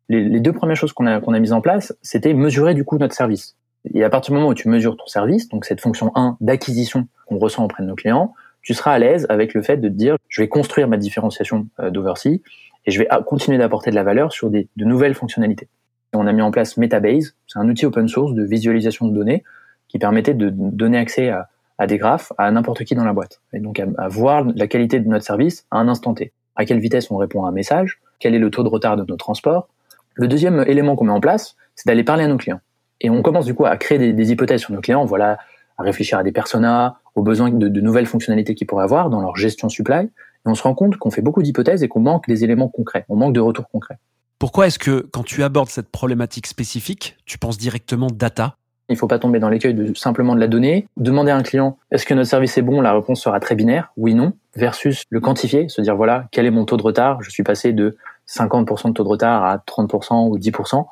Les, 0.08 0.24
les, 0.24 0.40
deux 0.40 0.52
premières 0.52 0.76
choses 0.76 0.92
qu'on 0.92 1.06
a, 1.06 1.20
qu'on 1.20 1.32
a 1.32 1.38
mises 1.38 1.52
en 1.52 1.60
place, 1.60 1.94
c'était 2.02 2.34
mesurer 2.34 2.74
du 2.74 2.84
coup 2.84 2.98
notre 2.98 3.14
service. 3.14 3.56
Et 3.94 4.04
à 4.04 4.10
partir 4.10 4.32
du 4.32 4.38
moment 4.38 4.50
où 4.50 4.54
tu 4.54 4.68
mesures 4.68 4.96
ton 4.96 5.06
service, 5.06 5.48
donc 5.48 5.64
cette 5.64 5.80
fonction 5.80 6.12
1 6.14 6.36
d'acquisition 6.40 7.08
qu'on 7.26 7.38
ressent 7.38 7.64
auprès 7.64 7.82
de 7.82 7.88
nos 7.88 7.94
clients, 7.94 8.32
tu 8.62 8.74
seras 8.74 8.92
à 8.92 8.98
l'aise 8.98 9.26
avec 9.28 9.54
le 9.54 9.62
fait 9.62 9.76
de 9.76 9.88
te 9.88 9.94
dire, 9.94 10.16
je 10.28 10.40
vais 10.40 10.48
construire 10.48 10.88
ma 10.88 10.96
différenciation 10.96 11.66
euh, 11.80 11.90
d'Oversea 11.90 12.40
et 12.86 12.90
je 12.90 12.98
vais 12.98 13.08
continuer 13.26 13.58
d'apporter 13.58 13.90
de 13.90 13.96
la 13.96 14.04
valeur 14.04 14.32
sur 14.32 14.50
des, 14.50 14.68
de 14.76 14.84
nouvelles 14.84 15.14
fonctionnalités. 15.14 15.68
On 16.14 16.26
a 16.26 16.32
mis 16.32 16.42
en 16.42 16.50
place 16.50 16.76
Metabase, 16.76 17.34
c'est 17.46 17.58
un 17.58 17.68
outil 17.68 17.86
open 17.86 18.06
source 18.06 18.34
de 18.34 18.44
visualisation 18.44 19.06
de 19.06 19.14
données 19.14 19.44
qui 19.88 19.98
permettait 19.98 20.34
de 20.34 20.50
donner 20.50 20.98
accès 20.98 21.30
à, 21.30 21.48
des 21.86 21.98
graphes 21.98 22.32
à 22.38 22.50
n'importe 22.52 22.84
qui 22.84 22.94
dans 22.94 23.04
la 23.04 23.12
boîte. 23.12 23.40
Et 23.52 23.58
donc 23.58 23.80
à, 23.80 24.08
voir 24.08 24.44
la 24.54 24.68
qualité 24.68 25.00
de 25.00 25.08
notre 25.08 25.24
service 25.24 25.66
à 25.72 25.78
un 25.78 25.88
instant 25.88 26.14
T. 26.14 26.32
À 26.54 26.64
quelle 26.64 26.78
vitesse 26.78 27.10
on 27.10 27.16
répond 27.16 27.44
à 27.44 27.48
un 27.48 27.52
message, 27.52 28.00
quel 28.20 28.34
est 28.34 28.38
le 28.38 28.50
taux 28.50 28.62
de 28.62 28.68
retard 28.68 28.96
de 28.96 29.04
nos 29.04 29.16
transports? 29.16 29.68
Le 30.14 30.28
deuxième 30.28 30.62
élément 30.68 30.94
qu'on 30.94 31.06
met 31.06 31.12
en 31.12 31.20
place, 31.20 31.56
c'est 31.74 31.88
d'aller 31.88 32.04
parler 32.04 32.24
à 32.24 32.28
nos 32.28 32.36
clients. 32.36 32.60
Et 33.02 33.10
on 33.10 33.20
commence 33.20 33.44
du 33.44 33.54
coup 33.54 33.66
à 33.66 33.76
créer 33.76 33.98
des, 33.98 34.12
des, 34.12 34.32
hypothèses 34.32 34.60
sur 34.60 34.72
nos 34.72 34.80
clients, 34.80 35.04
voilà, 35.04 35.38
à 35.76 35.82
réfléchir 35.82 36.18
à 36.18 36.22
des 36.22 36.32
personas, 36.32 36.96
aux 37.14 37.22
besoins 37.22 37.50
de, 37.50 37.68
de 37.68 37.80
nouvelles 37.80 38.06
fonctionnalités 38.06 38.54
qu'ils 38.54 38.66
pourraient 38.66 38.84
avoir 38.84 39.10
dans 39.10 39.20
leur 39.20 39.36
gestion 39.36 39.68
supply. 39.68 40.04
Et 40.04 40.48
on 40.48 40.54
se 40.54 40.62
rend 40.62 40.74
compte 40.74 40.96
qu'on 40.96 41.10
fait 41.10 41.22
beaucoup 41.22 41.42
d'hypothèses 41.42 41.82
et 41.82 41.88
qu'on 41.88 42.00
manque 42.00 42.26
des 42.26 42.44
éléments 42.44 42.68
concrets, 42.68 43.04
on 43.08 43.16
manque 43.16 43.34
de 43.34 43.40
retours 43.40 43.68
concrets. 43.68 43.98
Pourquoi 44.38 44.66
est-ce 44.66 44.78
que 44.78 45.06
quand 45.12 45.22
tu 45.22 45.44
abordes 45.44 45.68
cette 45.68 45.88
problématique 45.88 46.46
spécifique, 46.46 47.16
tu 47.26 47.38
penses 47.38 47.58
directement 47.58 48.08
data? 48.08 48.56
Il 48.88 48.94
ne 48.94 48.98
faut 48.98 49.06
pas 49.06 49.20
tomber 49.20 49.38
dans 49.38 49.48
l'écueil 49.48 49.72
de 49.72 49.94
simplement 49.94 50.34
de 50.34 50.40
la 50.40 50.48
donnée. 50.48 50.88
Demander 50.96 51.30
à 51.30 51.36
un 51.36 51.42
client 51.42 51.78
est-ce 51.92 52.04
que 52.04 52.14
notre 52.14 52.28
service 52.28 52.58
est 52.58 52.62
bon? 52.62 52.80
La 52.80 52.92
réponse 52.92 53.22
sera 53.22 53.38
très 53.38 53.54
binaire, 53.54 53.92
oui, 53.96 54.14
non, 54.14 54.32
versus 54.56 55.04
le 55.10 55.20
quantifier, 55.20 55.68
se 55.68 55.80
dire 55.80 55.94
voilà, 55.94 56.26
quel 56.32 56.44
est 56.44 56.50
mon 56.50 56.64
taux 56.64 56.76
de 56.76 56.82
retard? 56.82 57.22
Je 57.22 57.30
suis 57.30 57.44
passé 57.44 57.72
de 57.72 57.96
50% 58.28 58.88
de 58.88 58.92
taux 58.92 59.04
de 59.04 59.08
retard 59.08 59.44
à 59.44 59.58
30% 59.58 60.28
ou 60.28 60.38
10%. 60.38 60.86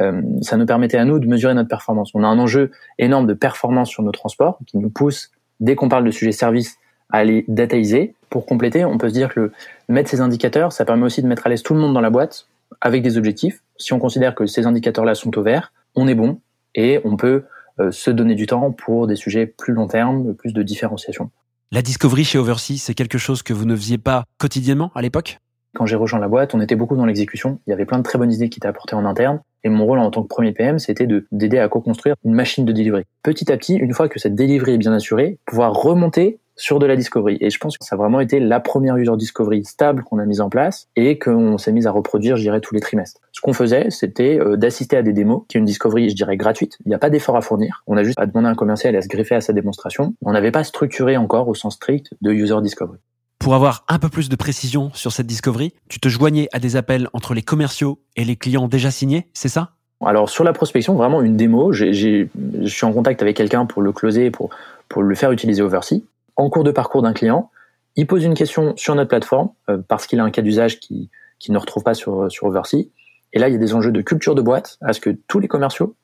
Euh, 0.00 0.22
ça 0.42 0.56
nous 0.56 0.66
permettait 0.66 0.98
à 0.98 1.04
nous 1.04 1.18
de 1.18 1.26
mesurer 1.26 1.54
notre 1.54 1.68
performance. 1.68 2.10
On 2.14 2.22
a 2.22 2.26
un 2.26 2.38
enjeu 2.38 2.70
énorme 2.98 3.26
de 3.26 3.34
performance 3.34 3.90
sur 3.90 4.02
nos 4.02 4.12
transports 4.12 4.58
qui 4.66 4.78
nous 4.78 4.90
pousse, 4.90 5.30
dès 5.60 5.74
qu'on 5.74 5.88
parle 5.88 6.04
de 6.04 6.10
sujet 6.10 6.32
service, 6.32 6.78
à 7.10 7.24
les 7.24 7.44
dataiser. 7.48 8.14
Pour 8.30 8.46
compléter, 8.46 8.84
on 8.84 8.98
peut 8.98 9.08
se 9.08 9.14
dire 9.14 9.32
que 9.32 9.52
mettre 9.88 10.10
ces 10.10 10.20
indicateurs, 10.20 10.72
ça 10.72 10.84
permet 10.84 11.04
aussi 11.04 11.22
de 11.22 11.28
mettre 11.28 11.46
à 11.46 11.50
l'aise 11.50 11.62
tout 11.62 11.74
le 11.74 11.80
monde 11.80 11.94
dans 11.94 12.00
la 12.00 12.10
boîte 12.10 12.48
avec 12.80 13.02
des 13.02 13.16
objectifs. 13.16 13.62
Si 13.76 13.92
on 13.92 13.98
considère 13.98 14.34
que 14.34 14.46
ces 14.46 14.66
indicateurs-là 14.66 15.14
sont 15.14 15.36
au 15.38 15.42
vert, 15.42 15.72
on 15.94 16.08
est 16.08 16.14
bon 16.14 16.40
et 16.74 17.00
on 17.04 17.16
peut 17.16 17.44
euh, 17.78 17.90
se 17.90 18.10
donner 18.10 18.34
du 18.34 18.46
temps 18.46 18.72
pour 18.72 19.06
des 19.06 19.16
sujets 19.16 19.46
plus 19.46 19.72
long 19.72 19.86
terme, 19.86 20.34
plus 20.34 20.52
de 20.52 20.62
différenciation. 20.62 21.30
La 21.72 21.82
discovery 21.82 22.24
chez 22.24 22.38
Oversea, 22.38 22.78
c'est 22.78 22.94
quelque 22.94 23.18
chose 23.18 23.42
que 23.42 23.52
vous 23.52 23.64
ne 23.64 23.74
faisiez 23.74 23.98
pas 23.98 24.24
quotidiennement 24.38 24.92
à 24.94 25.02
l'époque? 25.02 25.38
Quand 25.76 25.84
j'ai 25.84 25.96
rejoint 25.96 26.18
la 26.18 26.28
boîte, 26.28 26.54
on 26.54 26.60
était 26.62 26.74
beaucoup 26.74 26.96
dans 26.96 27.04
l'exécution. 27.04 27.60
Il 27.66 27.70
y 27.70 27.72
avait 27.74 27.84
plein 27.84 27.98
de 27.98 28.02
très 28.02 28.18
bonnes 28.18 28.32
idées 28.32 28.48
qui 28.48 28.58
étaient 28.58 28.66
apportées 28.66 28.96
en 28.96 29.04
interne. 29.04 29.40
Et 29.62 29.68
mon 29.68 29.84
rôle 29.84 29.98
en 29.98 30.10
tant 30.10 30.22
que 30.22 30.28
premier 30.28 30.52
PM, 30.52 30.78
c'était 30.78 31.06
d'aider 31.30 31.58
à 31.58 31.68
co-construire 31.68 32.14
une 32.24 32.32
machine 32.32 32.64
de 32.64 32.72
delivery. 32.72 33.02
Petit 33.22 33.52
à 33.52 33.58
petit, 33.58 33.74
une 33.74 33.92
fois 33.92 34.08
que 34.08 34.18
cette 34.18 34.34
delivery 34.34 34.72
est 34.72 34.78
bien 34.78 34.94
assurée, 34.94 35.38
pouvoir 35.44 35.74
remonter 35.74 36.40
sur 36.56 36.78
de 36.78 36.86
la 36.86 36.96
discovery. 36.96 37.36
Et 37.42 37.50
je 37.50 37.58
pense 37.58 37.76
que 37.76 37.84
ça 37.84 37.96
a 37.96 37.98
vraiment 37.98 38.20
été 38.20 38.40
la 38.40 38.58
première 38.58 38.96
user 38.96 39.14
discovery 39.18 39.66
stable 39.66 40.02
qu'on 40.02 40.18
a 40.18 40.24
mise 40.24 40.40
en 40.40 40.48
place 40.48 40.88
et 40.96 41.18
qu'on 41.18 41.58
s'est 41.58 41.72
mis 41.72 41.86
à 41.86 41.90
reproduire, 41.90 42.38
je 42.38 42.42
dirais, 42.42 42.62
tous 42.62 42.74
les 42.74 42.80
trimestres. 42.80 43.20
Ce 43.32 43.42
qu'on 43.42 43.52
faisait, 43.52 43.90
c'était 43.90 44.40
euh, 44.40 44.56
d'assister 44.56 44.96
à 44.96 45.02
des 45.02 45.12
démos, 45.12 45.42
qui 45.46 45.58
est 45.58 45.60
une 45.60 45.66
discovery, 45.66 46.08
je 46.08 46.14
dirais, 46.14 46.38
gratuite. 46.38 46.78
Il 46.86 46.88
n'y 46.88 46.94
a 46.94 46.98
pas 46.98 47.10
d'effort 47.10 47.36
à 47.36 47.42
fournir. 47.42 47.82
On 47.86 47.98
a 47.98 48.02
juste 48.02 48.18
à 48.18 48.24
demander 48.24 48.48
à 48.48 48.50
un 48.52 48.54
commercial 48.54 48.96
à 48.96 49.02
se 49.02 49.08
greffer 49.08 49.34
à 49.34 49.42
sa 49.42 49.52
démonstration. 49.52 50.14
On 50.24 50.32
n'avait 50.32 50.52
pas 50.52 50.64
structuré 50.64 51.18
encore 51.18 51.48
au 51.48 51.54
sens 51.54 51.74
strict 51.74 52.14
de 52.22 52.32
user 52.32 52.62
discovery. 52.62 53.00
Pour 53.38 53.54
avoir 53.54 53.84
un 53.88 53.98
peu 53.98 54.08
plus 54.08 54.28
de 54.28 54.36
précision 54.36 54.90
sur 54.94 55.12
cette 55.12 55.26
discovery, 55.26 55.72
tu 55.88 56.00
te 56.00 56.08
joignais 56.08 56.48
à 56.52 56.58
des 56.58 56.76
appels 56.76 57.08
entre 57.12 57.34
les 57.34 57.42
commerciaux 57.42 58.00
et 58.16 58.24
les 58.24 58.36
clients 58.36 58.68
déjà 58.68 58.90
signés, 58.90 59.28
c'est 59.34 59.48
ça? 59.48 59.72
Alors 60.04 60.28
sur 60.28 60.44
la 60.44 60.52
prospection, 60.52 60.94
vraiment 60.94 61.22
une 61.22 61.36
démo, 61.36 61.72
je 61.72 62.26
suis 62.66 62.86
en 62.86 62.92
contact 62.92 63.22
avec 63.22 63.36
quelqu'un 63.36 63.64
pour 63.66 63.82
le 63.82 63.92
closer, 63.92 64.30
pour, 64.30 64.50
le 64.96 65.14
faire 65.14 65.32
utiliser 65.32 65.62
Oversea 65.62 65.96
en 66.36 66.50
cours 66.50 66.64
de 66.64 66.70
parcours 66.70 67.02
d'un 67.02 67.12
client, 67.12 67.50
il 67.96 68.06
pose 68.06 68.24
une 68.24 68.34
question 68.34 68.74
sur 68.76 68.94
notre 68.94 69.08
plateforme 69.08 69.50
euh, 69.70 69.78
parce 69.88 70.06
qu'il 70.06 70.20
a 70.20 70.24
un 70.24 70.30
cas 70.30 70.42
d'usage 70.42 70.80
qui, 70.80 71.08
qui 71.38 71.50
ne 71.50 71.58
retrouve 71.58 71.82
pas 71.82 71.94
sur, 71.94 72.30
sur 72.30 72.46
Oversea. 72.46 72.88
Et 73.32 73.38
là, 73.38 73.48
il 73.48 73.52
y 73.52 73.54
a 73.54 73.58
des 73.58 73.74
enjeux 73.74 73.92
de 73.92 74.02
culture 74.02 74.34
de 74.34 74.42
boîte 74.42 74.78
à 74.82 74.92
ce 74.92 75.00
que 75.00 75.10
tous 75.28 75.40
les 75.40 75.48
commerciaux 75.48 75.96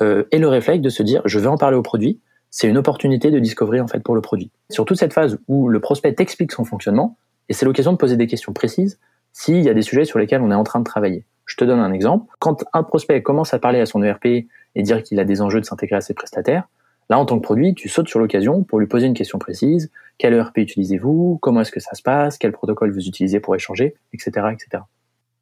euh, 0.00 0.24
aient 0.30 0.38
le 0.38 0.48
réflexe 0.48 0.82
de 0.82 0.88
se 0.88 1.02
dire 1.02 1.22
je 1.24 1.38
vais 1.38 1.48
en 1.48 1.58
parler 1.58 1.76
au 1.76 1.82
produit. 1.82 2.20
C'est 2.52 2.68
une 2.68 2.76
opportunité 2.76 3.30
de 3.30 3.40
discovery 3.40 3.80
en 3.80 3.88
fait 3.88 4.00
pour 4.00 4.14
le 4.14 4.20
produit. 4.20 4.52
Sur 4.70 4.84
toute 4.84 4.98
cette 4.98 5.12
phase 5.12 5.38
où 5.48 5.68
le 5.68 5.80
prospect 5.80 6.14
explique 6.18 6.52
son 6.52 6.64
fonctionnement, 6.64 7.16
et 7.48 7.54
c'est 7.54 7.64
l'occasion 7.64 7.92
de 7.92 7.96
poser 7.96 8.16
des 8.16 8.28
questions 8.28 8.52
précises 8.52 9.00
s'il 9.32 9.62
y 9.62 9.68
a 9.68 9.74
des 9.74 9.82
sujets 9.82 10.04
sur 10.04 10.18
lesquels 10.18 10.42
on 10.42 10.50
est 10.50 10.54
en 10.54 10.62
train 10.62 10.78
de 10.78 10.84
travailler. 10.84 11.24
Je 11.46 11.56
te 11.56 11.64
donne 11.64 11.80
un 11.80 11.92
exemple. 11.92 12.32
Quand 12.38 12.62
un 12.72 12.82
prospect 12.82 13.22
commence 13.22 13.54
à 13.54 13.58
parler 13.58 13.80
à 13.80 13.86
son 13.86 14.02
ERP 14.02 14.26
et 14.26 14.82
dire 14.82 15.02
qu'il 15.02 15.18
a 15.18 15.24
des 15.24 15.40
enjeux 15.40 15.60
de 15.60 15.64
s'intégrer 15.64 15.96
à 15.96 16.00
ses 16.00 16.14
prestataires, 16.14 16.68
Là, 17.10 17.18
en 17.18 17.26
tant 17.26 17.38
que 17.38 17.42
produit, 17.42 17.74
tu 17.74 17.88
sautes 17.88 18.08
sur 18.08 18.18
l'occasion 18.18 18.62
pour 18.62 18.78
lui 18.78 18.86
poser 18.86 19.06
une 19.06 19.14
question 19.14 19.38
précise. 19.38 19.90
Quel 20.18 20.34
ERP 20.34 20.58
utilisez-vous? 20.58 21.38
Comment 21.42 21.60
est-ce 21.60 21.72
que 21.72 21.80
ça 21.80 21.94
se 21.94 22.02
passe? 22.02 22.38
Quel 22.38 22.52
protocole 22.52 22.90
vous 22.90 23.06
utilisez 23.06 23.40
pour 23.40 23.54
échanger? 23.54 23.96
Etc. 24.14 24.30
etc. 24.52 24.84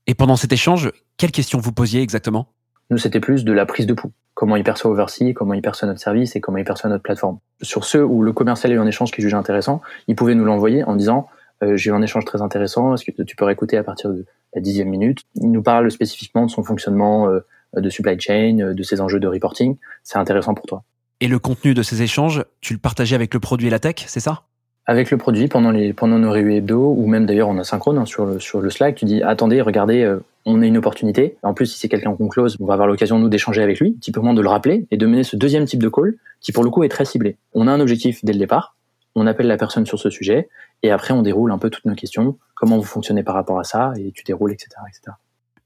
Et 0.06 0.14
pendant 0.14 0.36
cet 0.36 0.52
échange, 0.52 0.90
quelles 1.16 1.30
questions 1.30 1.60
vous 1.60 1.72
posiez 1.72 2.00
exactement? 2.00 2.48
Nous, 2.90 2.98
c'était 2.98 3.20
plus 3.20 3.44
de 3.44 3.52
la 3.52 3.66
prise 3.66 3.86
de 3.86 3.92
pouls. 3.94 4.10
Comment 4.40 4.56
il 4.56 4.64
perçoit 4.64 4.90
Oversea, 4.90 5.34
comment 5.34 5.52
il 5.52 5.60
perçoit 5.60 5.86
notre 5.86 6.00
service 6.00 6.34
et 6.34 6.40
comment 6.40 6.56
il 6.56 6.64
perçoit 6.64 6.88
notre 6.88 7.02
plateforme. 7.02 7.40
Sur 7.60 7.84
ceux 7.84 8.02
où 8.02 8.22
le 8.22 8.32
commercial 8.32 8.72
a 8.72 8.74
eu 8.74 8.78
un 8.78 8.86
échange 8.86 9.10
qu'il 9.10 9.20
jugeait 9.20 9.36
intéressant, 9.36 9.82
il 10.08 10.16
pouvait 10.16 10.34
nous 10.34 10.46
l'envoyer 10.46 10.82
en 10.82 10.96
disant 10.96 11.28
euh, 11.62 11.76
j'ai 11.76 11.90
eu 11.90 11.92
un 11.92 12.00
échange 12.00 12.24
très 12.24 12.40
intéressant, 12.40 12.94
est-ce 12.94 13.04
que 13.04 13.22
tu 13.22 13.36
peux 13.36 13.44
réécouter 13.44 13.76
à 13.76 13.84
partir 13.84 14.08
de 14.08 14.24
la 14.54 14.62
dixième 14.62 14.88
minute? 14.88 15.18
Il 15.34 15.52
nous 15.52 15.62
parle 15.62 15.90
spécifiquement 15.90 16.46
de 16.46 16.50
son 16.50 16.62
fonctionnement 16.62 17.28
euh, 17.28 17.40
de 17.76 17.90
supply 17.90 18.18
chain, 18.18 18.60
euh, 18.60 18.72
de 18.72 18.82
ses 18.82 19.02
enjeux 19.02 19.20
de 19.20 19.28
reporting. 19.28 19.76
C'est 20.04 20.16
intéressant 20.16 20.54
pour 20.54 20.64
toi. 20.64 20.84
Et 21.20 21.28
le 21.28 21.38
contenu 21.38 21.74
de 21.74 21.82
ces 21.82 22.00
échanges, 22.00 22.42
tu 22.62 22.72
le 22.72 22.78
partageais 22.78 23.16
avec 23.16 23.34
le 23.34 23.40
produit 23.40 23.66
et 23.66 23.70
la 23.70 23.78
tech, 23.78 23.96
c'est 24.06 24.20
ça? 24.20 24.44
Avec 24.90 25.12
le 25.12 25.18
produit 25.18 25.46
pendant 25.46 25.70
les 25.70 25.92
pendant 25.92 26.18
nos 26.18 26.32
réunions 26.32 26.56
hebdo 26.56 26.96
ou 26.98 27.06
même 27.06 27.24
d'ailleurs 27.24 27.48
on 27.48 27.56
a 27.58 27.62
synchrone 27.62 27.96
hein, 27.96 28.06
sur 28.06 28.26
le 28.26 28.40
sur 28.40 28.60
le 28.60 28.70
Slack. 28.70 28.96
Tu 28.96 29.04
dis 29.04 29.22
attendez, 29.22 29.60
regardez, 29.60 30.02
euh, 30.02 30.18
on 30.46 30.62
a 30.62 30.66
une 30.66 30.76
opportunité. 30.76 31.36
En 31.44 31.54
plus, 31.54 31.66
si 31.66 31.78
c'est 31.78 31.88
quelqu'un 31.88 32.16
qu'on 32.16 32.26
close, 32.26 32.56
on 32.58 32.66
va 32.66 32.72
avoir 32.72 32.88
l'occasion 32.88 33.16
nous 33.20 33.28
d'échanger 33.28 33.62
avec 33.62 33.78
lui, 33.78 33.96
typiquement 34.00 34.34
de 34.34 34.42
le 34.42 34.48
rappeler 34.48 34.88
et 34.90 34.96
de 34.96 35.06
mener 35.06 35.22
ce 35.22 35.36
deuxième 35.36 35.64
type 35.64 35.80
de 35.80 35.88
call 35.88 36.16
qui 36.40 36.50
pour 36.50 36.64
le 36.64 36.70
coup 36.70 36.82
est 36.82 36.88
très 36.88 37.04
ciblé. 37.04 37.36
On 37.54 37.68
a 37.68 37.70
un 37.70 37.78
objectif 37.78 38.24
dès 38.24 38.32
le 38.32 38.40
départ. 38.40 38.74
On 39.14 39.28
appelle 39.28 39.46
la 39.46 39.56
personne 39.56 39.86
sur 39.86 40.00
ce 40.00 40.10
sujet 40.10 40.48
et 40.82 40.90
après 40.90 41.14
on 41.14 41.22
déroule 41.22 41.52
un 41.52 41.58
peu 41.58 41.70
toutes 41.70 41.84
nos 41.84 41.94
questions. 41.94 42.36
Comment 42.56 42.76
vous 42.76 42.82
fonctionnez 42.82 43.22
par 43.22 43.36
rapport 43.36 43.60
à 43.60 43.64
ça 43.64 43.92
et 43.96 44.10
tu 44.10 44.24
déroules, 44.24 44.50
etc., 44.50 44.70
etc. 44.88 45.16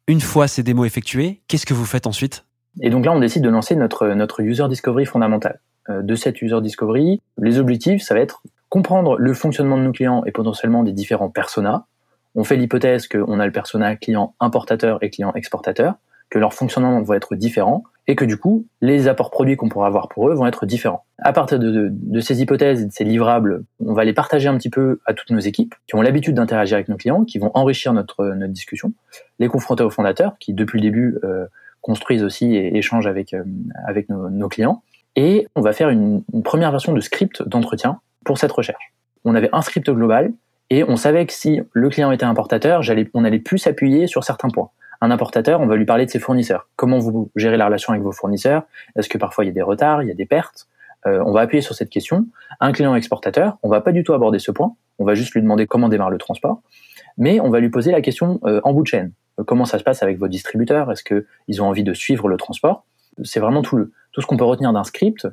Une 0.06 0.20
fois 0.20 0.48
ces 0.48 0.62
démos 0.62 0.86
effectuées, 0.86 1.40
qu'est-ce 1.48 1.64
que 1.64 1.72
vous 1.72 1.86
faites 1.86 2.06
ensuite? 2.06 2.44
Et 2.82 2.90
donc 2.90 3.06
là, 3.06 3.12
on 3.12 3.20
décide 3.20 3.42
de 3.42 3.48
lancer 3.48 3.74
notre, 3.74 4.06
notre 4.08 4.42
user 4.42 4.68
discovery 4.68 5.06
fondamental. 5.06 5.60
Euh, 5.88 6.02
de 6.02 6.14
cette 6.14 6.42
user 6.42 6.60
discovery, 6.60 7.22
les 7.38 7.58
objectifs, 7.58 8.02
ça 8.02 8.14
va 8.14 8.20
être 8.20 8.42
comprendre 8.74 9.18
le 9.18 9.34
fonctionnement 9.34 9.78
de 9.78 9.84
nos 9.84 9.92
clients 9.92 10.24
et 10.26 10.32
potentiellement 10.32 10.82
des 10.82 10.90
différents 10.90 11.30
personas. 11.30 11.86
On 12.34 12.42
fait 12.42 12.56
l'hypothèse 12.56 13.06
qu'on 13.06 13.38
a 13.38 13.46
le 13.46 13.52
persona 13.52 13.94
client 13.94 14.34
importateur 14.40 14.98
et 15.00 15.10
client 15.10 15.32
exportateur, 15.36 15.94
que 16.28 16.40
leur 16.40 16.54
fonctionnement 16.54 17.00
va 17.00 17.14
être 17.14 17.36
différent 17.36 17.84
et 18.08 18.16
que 18.16 18.24
du 18.24 18.36
coup, 18.36 18.66
les 18.80 19.06
apports 19.06 19.30
produits 19.30 19.56
qu'on 19.56 19.68
pourra 19.68 19.86
avoir 19.86 20.08
pour 20.08 20.28
eux 20.28 20.34
vont 20.34 20.48
être 20.48 20.66
différents. 20.66 21.04
À 21.18 21.32
partir 21.32 21.60
de, 21.60 22.20
ces 22.20 22.42
hypothèses 22.42 22.82
et 22.82 22.86
de 22.86 22.92
ces 22.92 23.04
livrables, 23.04 23.62
on 23.78 23.92
va 23.92 24.02
les 24.02 24.12
partager 24.12 24.48
un 24.48 24.56
petit 24.56 24.70
peu 24.70 24.98
à 25.06 25.14
toutes 25.14 25.30
nos 25.30 25.38
équipes 25.38 25.76
qui 25.86 25.94
ont 25.94 26.02
l'habitude 26.02 26.34
d'interagir 26.34 26.74
avec 26.74 26.88
nos 26.88 26.96
clients, 26.96 27.24
qui 27.24 27.38
vont 27.38 27.52
enrichir 27.54 27.92
notre, 27.92 28.24
notre 28.24 28.52
discussion, 28.52 28.92
les 29.38 29.46
confronter 29.46 29.84
aux 29.84 29.90
fondateurs 29.90 30.34
qui, 30.40 30.52
depuis 30.52 30.80
le 30.80 30.82
début, 30.82 31.18
euh, 31.22 31.46
construisent 31.80 32.24
aussi 32.24 32.56
et 32.56 32.76
échangent 32.76 33.06
avec, 33.06 33.34
euh, 33.34 33.44
avec 33.86 34.08
nos, 34.08 34.48
clients. 34.48 34.82
Et 35.14 35.46
on 35.54 35.60
va 35.60 35.72
faire 35.72 35.90
une 35.90 36.24
première 36.42 36.72
version 36.72 36.92
de 36.92 37.00
script 37.00 37.40
d'entretien 37.46 38.00
pour 38.24 38.38
cette 38.38 38.52
recherche. 38.52 38.92
On 39.24 39.34
avait 39.34 39.50
un 39.52 39.62
script 39.62 39.90
global 39.90 40.32
et 40.70 40.84
on 40.84 40.96
savait 40.96 41.26
que 41.26 41.32
si 41.32 41.60
le 41.72 41.88
client 41.88 42.10
était 42.10 42.24
importateur, 42.24 42.82
on 43.14 43.24
allait 43.24 43.38
plus 43.38 43.58
s'appuyer 43.58 44.06
sur 44.06 44.24
certains 44.24 44.48
points. 44.48 44.70
Un 45.00 45.10
importateur, 45.10 45.60
on 45.60 45.66
va 45.66 45.76
lui 45.76 45.84
parler 45.84 46.06
de 46.06 46.10
ses 46.10 46.18
fournisseurs. 46.18 46.68
Comment 46.76 46.98
vous 46.98 47.30
gérez 47.36 47.56
la 47.56 47.66
relation 47.66 47.92
avec 47.92 48.02
vos 48.02 48.12
fournisseurs? 48.12 48.62
Est-ce 48.96 49.08
que 49.08 49.18
parfois 49.18 49.44
il 49.44 49.48
y 49.48 49.50
a 49.50 49.54
des 49.54 49.62
retards, 49.62 50.02
il 50.02 50.08
y 50.08 50.10
a 50.10 50.14
des 50.14 50.26
pertes? 50.26 50.66
Euh, 51.06 51.22
on 51.26 51.32
va 51.32 51.40
appuyer 51.40 51.60
sur 51.60 51.74
cette 51.74 51.90
question. 51.90 52.26
Un 52.60 52.72
client 52.72 52.94
exportateur, 52.94 53.58
on 53.62 53.68
va 53.68 53.80
pas 53.80 53.92
du 53.92 54.02
tout 54.02 54.14
aborder 54.14 54.38
ce 54.38 54.50
point. 54.50 54.74
On 54.98 55.04
va 55.04 55.14
juste 55.14 55.34
lui 55.34 55.42
demander 55.42 55.66
comment 55.66 55.88
démarre 55.88 56.10
le 56.10 56.18
transport, 56.18 56.62
mais 57.18 57.40
on 57.40 57.50
va 57.50 57.60
lui 57.60 57.68
poser 57.68 57.92
la 57.92 58.00
question 58.00 58.40
euh, 58.44 58.60
en 58.64 58.72
bout 58.72 58.82
de 58.82 58.88
chaîne. 58.88 59.12
Euh, 59.38 59.44
comment 59.44 59.64
ça 59.64 59.78
se 59.78 59.84
passe 59.84 60.02
avec 60.02 60.18
vos 60.18 60.28
distributeurs? 60.28 60.90
Est-ce 60.90 61.04
qu'ils 61.04 61.62
ont 61.62 61.66
envie 61.66 61.84
de 61.84 61.92
suivre 61.92 62.28
le 62.28 62.36
transport? 62.36 62.86
C'est 63.22 63.40
vraiment 63.40 63.62
tout 63.62 63.76
le 63.76 63.92
tout 64.12 64.20
ce 64.20 64.26
qu'on 64.26 64.36
peut 64.36 64.44
retenir 64.44 64.72
d'un 64.72 64.84
script. 64.84 65.28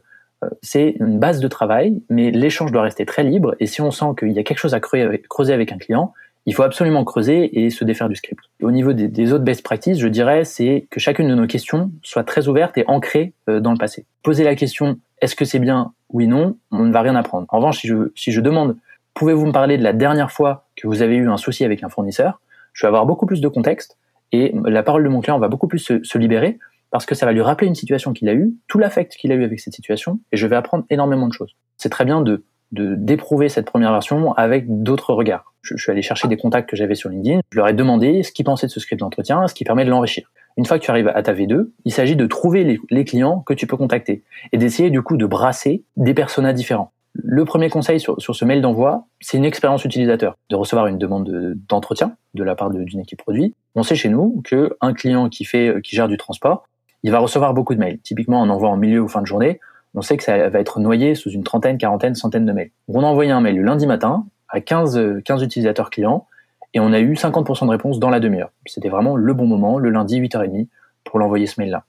C'est 0.61 0.95
une 0.99 1.19
base 1.19 1.39
de 1.39 1.47
travail, 1.47 2.01
mais 2.09 2.31
l'échange 2.31 2.71
doit 2.71 2.81
rester 2.81 3.05
très 3.05 3.23
libre. 3.23 3.55
Et 3.59 3.67
si 3.67 3.81
on 3.81 3.91
sent 3.91 4.13
qu'il 4.17 4.31
y 4.31 4.39
a 4.39 4.43
quelque 4.43 4.59
chose 4.59 4.73
à 4.73 4.79
creuser 4.79 5.53
avec 5.53 5.71
un 5.71 5.77
client, 5.77 6.13
il 6.47 6.55
faut 6.55 6.63
absolument 6.63 7.03
creuser 7.03 7.63
et 7.63 7.69
se 7.69 7.83
défaire 7.83 8.09
du 8.09 8.15
script. 8.15 8.43
Au 8.61 8.71
niveau 8.71 8.93
des, 8.93 9.33
autres 9.33 9.43
best 9.43 9.63
practices, 9.63 9.99
je 9.99 10.07
dirais, 10.07 10.43
c'est 10.43 10.87
que 10.89 10.99
chacune 10.99 11.27
de 11.27 11.35
nos 11.35 11.45
questions 11.45 11.91
soit 12.01 12.23
très 12.23 12.47
ouverte 12.47 12.77
et 12.77 12.83
ancrée 12.87 13.33
dans 13.47 13.71
le 13.71 13.77
passé. 13.77 14.05
Poser 14.23 14.43
la 14.43 14.55
question 14.55 14.97
est-ce 15.21 15.35
que 15.35 15.45
c'est 15.45 15.59
bien? 15.59 15.93
Oui, 16.09 16.27
non, 16.27 16.57
on 16.71 16.85
ne 16.85 16.91
va 16.91 17.01
rien 17.01 17.15
apprendre. 17.15 17.45
En 17.49 17.57
revanche, 17.57 17.85
si 18.15 18.31
je 18.31 18.41
demande, 18.41 18.75
pouvez-vous 19.13 19.45
me 19.45 19.51
parler 19.51 19.77
de 19.77 19.83
la 19.83 19.93
dernière 19.93 20.31
fois 20.31 20.65
que 20.75 20.87
vous 20.87 21.03
avez 21.03 21.15
eu 21.15 21.29
un 21.29 21.37
souci 21.37 21.63
avec 21.63 21.83
un 21.83 21.89
fournisseur? 21.89 22.41
Je 22.73 22.85
vais 22.85 22.87
avoir 22.87 23.05
beaucoup 23.05 23.27
plus 23.27 23.39
de 23.39 23.47
contexte 23.47 23.97
et 24.31 24.53
la 24.65 24.81
parole 24.81 25.03
de 25.03 25.09
mon 25.09 25.21
client 25.21 25.37
va 25.37 25.47
beaucoup 25.47 25.67
plus 25.67 25.79
se, 25.79 26.17
libérer 26.17 26.57
parce 26.91 27.05
que 27.05 27.15
ça 27.15 27.25
va 27.25 27.31
lui 27.31 27.41
rappeler 27.41 27.67
une 27.67 27.75
situation 27.75 28.13
qu'il 28.13 28.29
a 28.29 28.33
eue, 28.33 28.53
tout 28.67 28.77
l'affect 28.77 29.15
qu'il 29.15 29.31
a 29.31 29.35
eu 29.35 29.43
avec 29.43 29.59
cette 29.59 29.73
situation, 29.73 30.19
et 30.31 30.37
je 30.37 30.45
vais 30.45 30.55
apprendre 30.55 30.85
énormément 30.89 31.27
de 31.27 31.33
choses. 31.33 31.55
C'est 31.77 31.89
très 31.89 32.05
bien 32.05 32.21
de 32.21 32.43
de 32.71 32.95
d'éprouver 32.95 33.49
cette 33.49 33.65
première 33.65 33.91
version 33.91 34.33
avec 34.33 34.65
d'autres 34.67 35.13
regards. 35.13 35.53
Je, 35.61 35.75
suis 35.77 35.91
allé 35.91 36.01
chercher 36.01 36.27
des 36.27 36.37
contacts 36.37 36.69
que 36.69 36.75
j'avais 36.75 36.95
sur 36.95 37.09
LinkedIn, 37.09 37.41
je 37.51 37.57
leur 37.57 37.67
ai 37.67 37.73
demandé 37.73 38.23
ce 38.23 38.31
qu'ils 38.31 38.45
pensaient 38.45 38.67
de 38.67 38.71
ce 38.71 38.79
script 38.79 38.99
d'entretien, 38.99 39.47
ce 39.47 39.53
qui 39.53 39.63
permet 39.63 39.85
de 39.85 39.89
l'enrichir. 39.89 40.31
Une 40.57 40.65
fois 40.65 40.79
que 40.79 40.83
tu 40.83 40.91
arrives 40.91 41.07
à 41.07 41.21
ta 41.21 41.33
V2, 41.33 41.69
il 41.85 41.93
s'agit 41.93 42.15
de 42.15 42.25
trouver 42.25 42.79
les, 42.89 43.05
clients 43.05 43.39
que 43.39 43.53
tu 43.53 43.67
peux 43.67 43.77
contacter 43.77 44.23
et 44.51 44.57
d'essayer 44.57 44.89
du 44.89 45.01
coup 45.01 45.17
de 45.17 45.25
brasser 45.25 45.83
des 45.97 46.13
personas 46.13 46.53
différents. 46.53 46.91
Le 47.13 47.45
premier 47.45 47.69
conseil 47.69 47.99
sur, 47.99 48.17
ce 48.19 48.45
mail 48.45 48.61
d'envoi, 48.61 49.05
c'est 49.19 49.37
une 49.37 49.45
expérience 49.45 49.83
utilisateur, 49.85 50.35
de 50.49 50.55
recevoir 50.55 50.87
une 50.87 50.97
demande 50.97 51.55
d'entretien 51.69 52.15
de, 52.33 52.43
la 52.43 52.55
part 52.55 52.69
d'une 52.69 52.99
équipe 52.99 53.19
produit. 53.19 53.53
On 53.75 53.83
sait 53.83 53.95
chez 53.95 54.09
nous 54.09 54.41
que 54.43 54.75
un 54.81 54.93
client 54.93 55.29
qui 55.29 55.45
fait, 55.45 55.75
qui 55.83 55.95
gère 55.95 56.07
du 56.07 56.17
transport, 56.17 56.67
il 57.03 57.11
va 57.11 57.19
recevoir 57.19 57.53
beaucoup 57.53 57.73
de 57.73 57.79
mails. 57.79 57.99
Typiquement, 57.99 58.41
on 58.41 58.49
envoie 58.49 58.69
en 58.69 58.77
milieu 58.77 59.01
ou 59.01 59.07
fin 59.07 59.21
de 59.21 59.27
journée, 59.27 59.59
on 59.93 60.01
sait 60.01 60.17
que 60.17 60.23
ça 60.23 60.49
va 60.49 60.59
être 60.59 60.79
noyé 60.79 61.15
sous 61.15 61.29
une 61.29 61.43
trentaine, 61.43 61.77
quarantaine, 61.77 62.15
centaine 62.15 62.45
de 62.45 62.51
mails. 62.51 62.71
On 62.87 63.03
a 63.03 63.07
envoyé 63.07 63.31
un 63.31 63.41
mail 63.41 63.57
le 63.57 63.63
lundi 63.63 63.87
matin 63.87 64.25
à 64.47 64.61
15, 64.61 65.21
15 65.25 65.43
utilisateurs 65.43 65.89
clients 65.89 66.27
et 66.73 66.79
on 66.79 66.93
a 66.93 66.99
eu 66.99 67.13
50% 67.13 67.65
de 67.65 67.71
réponses 67.71 67.99
dans 67.99 68.09
la 68.09 68.19
demi-heure. 68.19 68.51
C'était 68.65 68.89
vraiment 68.89 69.15
le 69.15 69.33
bon 69.33 69.45
moment, 69.45 69.77
le 69.77 69.89
lundi 69.89 70.19
8h30, 70.21 70.67
pour 71.03 71.19
l'envoyer 71.19 71.47
ce 71.47 71.59
mail-là. 71.59 71.83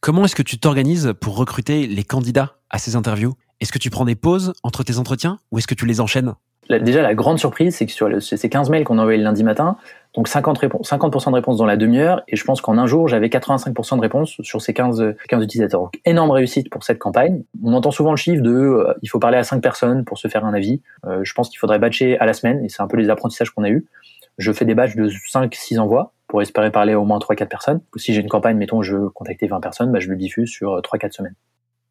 Comment 0.00 0.24
est-ce 0.24 0.36
que 0.36 0.42
tu 0.42 0.58
t'organises 0.58 1.14
pour 1.20 1.36
recruter 1.36 1.86
les 1.86 2.04
candidats 2.04 2.56
à 2.68 2.78
ces 2.78 2.96
interviews? 2.96 3.34
Est-ce 3.60 3.72
que 3.72 3.78
tu 3.78 3.88
prends 3.88 4.04
des 4.04 4.14
pauses 4.14 4.52
entre 4.62 4.82
tes 4.82 4.98
entretiens 4.98 5.38
ou 5.50 5.58
est-ce 5.58 5.66
que 5.66 5.74
tu 5.74 5.86
les 5.86 6.00
enchaînes? 6.00 6.34
Déjà, 6.68 7.02
la 7.02 7.14
grande 7.14 7.38
surprise, 7.38 7.76
c'est 7.76 7.86
que 7.86 7.92
sur 7.92 8.10
ces 8.20 8.48
15 8.48 8.70
mails 8.70 8.84
qu'on 8.84 8.98
a 8.98 9.02
envoyés 9.02 9.18
le 9.18 9.24
lundi 9.24 9.44
matin, 9.44 9.76
donc 10.14 10.26
50, 10.26 10.60
50% 10.60 11.30
de 11.30 11.34
réponses 11.34 11.58
dans 11.58 11.66
la 11.66 11.76
demi-heure, 11.76 12.22
et 12.26 12.36
je 12.36 12.44
pense 12.44 12.60
qu'en 12.60 12.76
un 12.76 12.86
jour, 12.86 13.06
j'avais 13.06 13.28
85% 13.28 13.96
de 13.96 14.00
réponses 14.00 14.36
sur 14.42 14.60
ces 14.60 14.74
15, 14.74 15.14
15 15.28 15.44
utilisateurs. 15.44 15.80
Donc, 15.80 16.00
énorme 16.04 16.30
réussite 16.30 16.68
pour 16.70 16.82
cette 16.82 16.98
campagne. 16.98 17.44
On 17.62 17.72
entend 17.72 17.92
souvent 17.92 18.10
le 18.10 18.16
chiffre 18.16 18.42
de 18.42 18.50
euh, 18.50 18.94
il 19.02 19.08
faut 19.08 19.20
parler 19.20 19.38
à 19.38 19.44
5 19.44 19.62
personnes 19.62 20.04
pour 20.04 20.18
se 20.18 20.26
faire 20.26 20.44
un 20.44 20.54
avis. 20.54 20.82
Euh, 21.06 21.20
je 21.22 21.34
pense 21.34 21.48
qu'il 21.48 21.58
faudrait 21.58 21.78
batcher 21.78 22.18
à 22.18 22.26
la 22.26 22.32
semaine, 22.32 22.64
et 22.64 22.68
c'est 22.68 22.82
un 22.82 22.88
peu 22.88 22.96
les 22.96 23.10
apprentissages 23.10 23.50
qu'on 23.50 23.62
a 23.62 23.70
eus 23.70 23.86
je 24.38 24.52
fais 24.52 24.64
des 24.64 24.74
batchs 24.74 24.96
de 24.96 25.08
5-6 25.08 25.78
envois 25.78 26.12
pour 26.28 26.42
espérer 26.42 26.70
parler 26.70 26.92
à 26.92 27.00
au 27.00 27.04
moins 27.04 27.18
3-4 27.18 27.48
personnes. 27.48 27.80
Si 27.96 28.12
j'ai 28.12 28.20
une 28.20 28.28
campagne, 28.28 28.56
mettons, 28.56 28.82
je 28.82 28.96
veux 28.96 29.10
contacter 29.10 29.46
20 29.46 29.60
personnes, 29.60 29.92
bah, 29.92 30.00
je 30.00 30.08
le 30.08 30.16
diffuse 30.16 30.50
sur 30.50 30.80
3-4 30.80 31.12
semaines. 31.12 31.34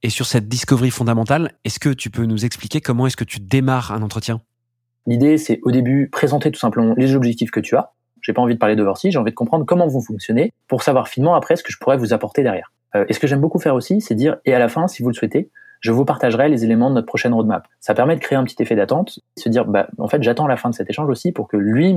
Et 0.04 0.10
sur 0.10 0.26
cette 0.26 0.48
discovery 0.48 0.92
fondamentale, 0.92 1.54
est-ce 1.64 1.80
que 1.80 1.90
tu 1.90 2.10
peux 2.10 2.26
nous 2.26 2.46
expliquer 2.46 2.82
comment 2.82 3.08
est-ce 3.08 3.18
que 3.18 3.24
tu 3.24 3.40
démarres 3.40 3.92
un 3.92 4.02
entretien? 4.02 4.42
L'idée, 5.06 5.38
c'est 5.38 5.60
au 5.64 5.72
début 5.72 6.10
présenter 6.10 6.52
tout 6.52 6.60
simplement 6.60 6.94
les 6.98 7.16
objectifs 7.16 7.52
que 7.52 7.60
tu 7.60 7.76
as. 7.76 7.92
J'ai 8.22 8.34
pas 8.34 8.42
envie 8.42 8.56
de 8.56 8.60
parler 8.60 8.76
d'overseas, 8.76 9.12
j'ai 9.12 9.20
envie 9.20 9.32
de 9.32 9.36
comprendre 9.36 9.66
comment 9.66 9.88
vous 9.88 10.02
fonctionnez 10.02 10.52
pour 10.68 10.82
savoir 10.82 11.08
finement 11.08 11.36
après 11.36 11.56
ce 11.56 11.64
que 11.64 11.72
je 11.72 11.78
pourrais 11.78 11.98
vous 11.98 12.12
apporter 12.12 12.42
derrière. 12.42 12.72
Euh, 12.96 13.06
et 13.08 13.14
ce 13.14 13.20
que 13.20 13.28
j'aime 13.28 13.42
beaucoup 13.42 13.60
faire 13.60 13.76
aussi, 13.76 14.02
c'est 14.02 14.16
dire, 14.16 14.38
et 14.46 14.54
à 14.54 14.60
la 14.60 14.68
fin, 14.68 14.88
si 14.88 15.04
vous 15.04 15.10
le 15.10 15.14
souhaitez, 15.14 15.52
je 15.82 15.92
vous 15.92 16.06
partagerai 16.06 16.50
les 16.50 16.64
éléments 16.64 16.90
de 16.90 16.96
notre 16.96 17.06
prochaine 17.06 17.34
roadmap. 17.34 17.68
Ça 17.80 17.94
permet 17.94 18.16
de 18.16 18.20
créer 18.20 18.38
un 18.38 18.44
petit 18.44 18.56
effet 18.60 18.76
d'attente, 18.76 19.20
se 19.38 19.50
dire, 19.50 19.66
bah, 19.66 19.88
en 20.00 20.08
fait, 20.08 20.24
j'attends 20.24 20.48
la 20.48 20.58
fin 20.58 20.72
de 20.72 20.76
cet 20.76 20.90
échange 20.90 21.10
aussi 21.10 21.32
pour 21.32 21.48
que 21.48 21.58
lui 21.58 21.96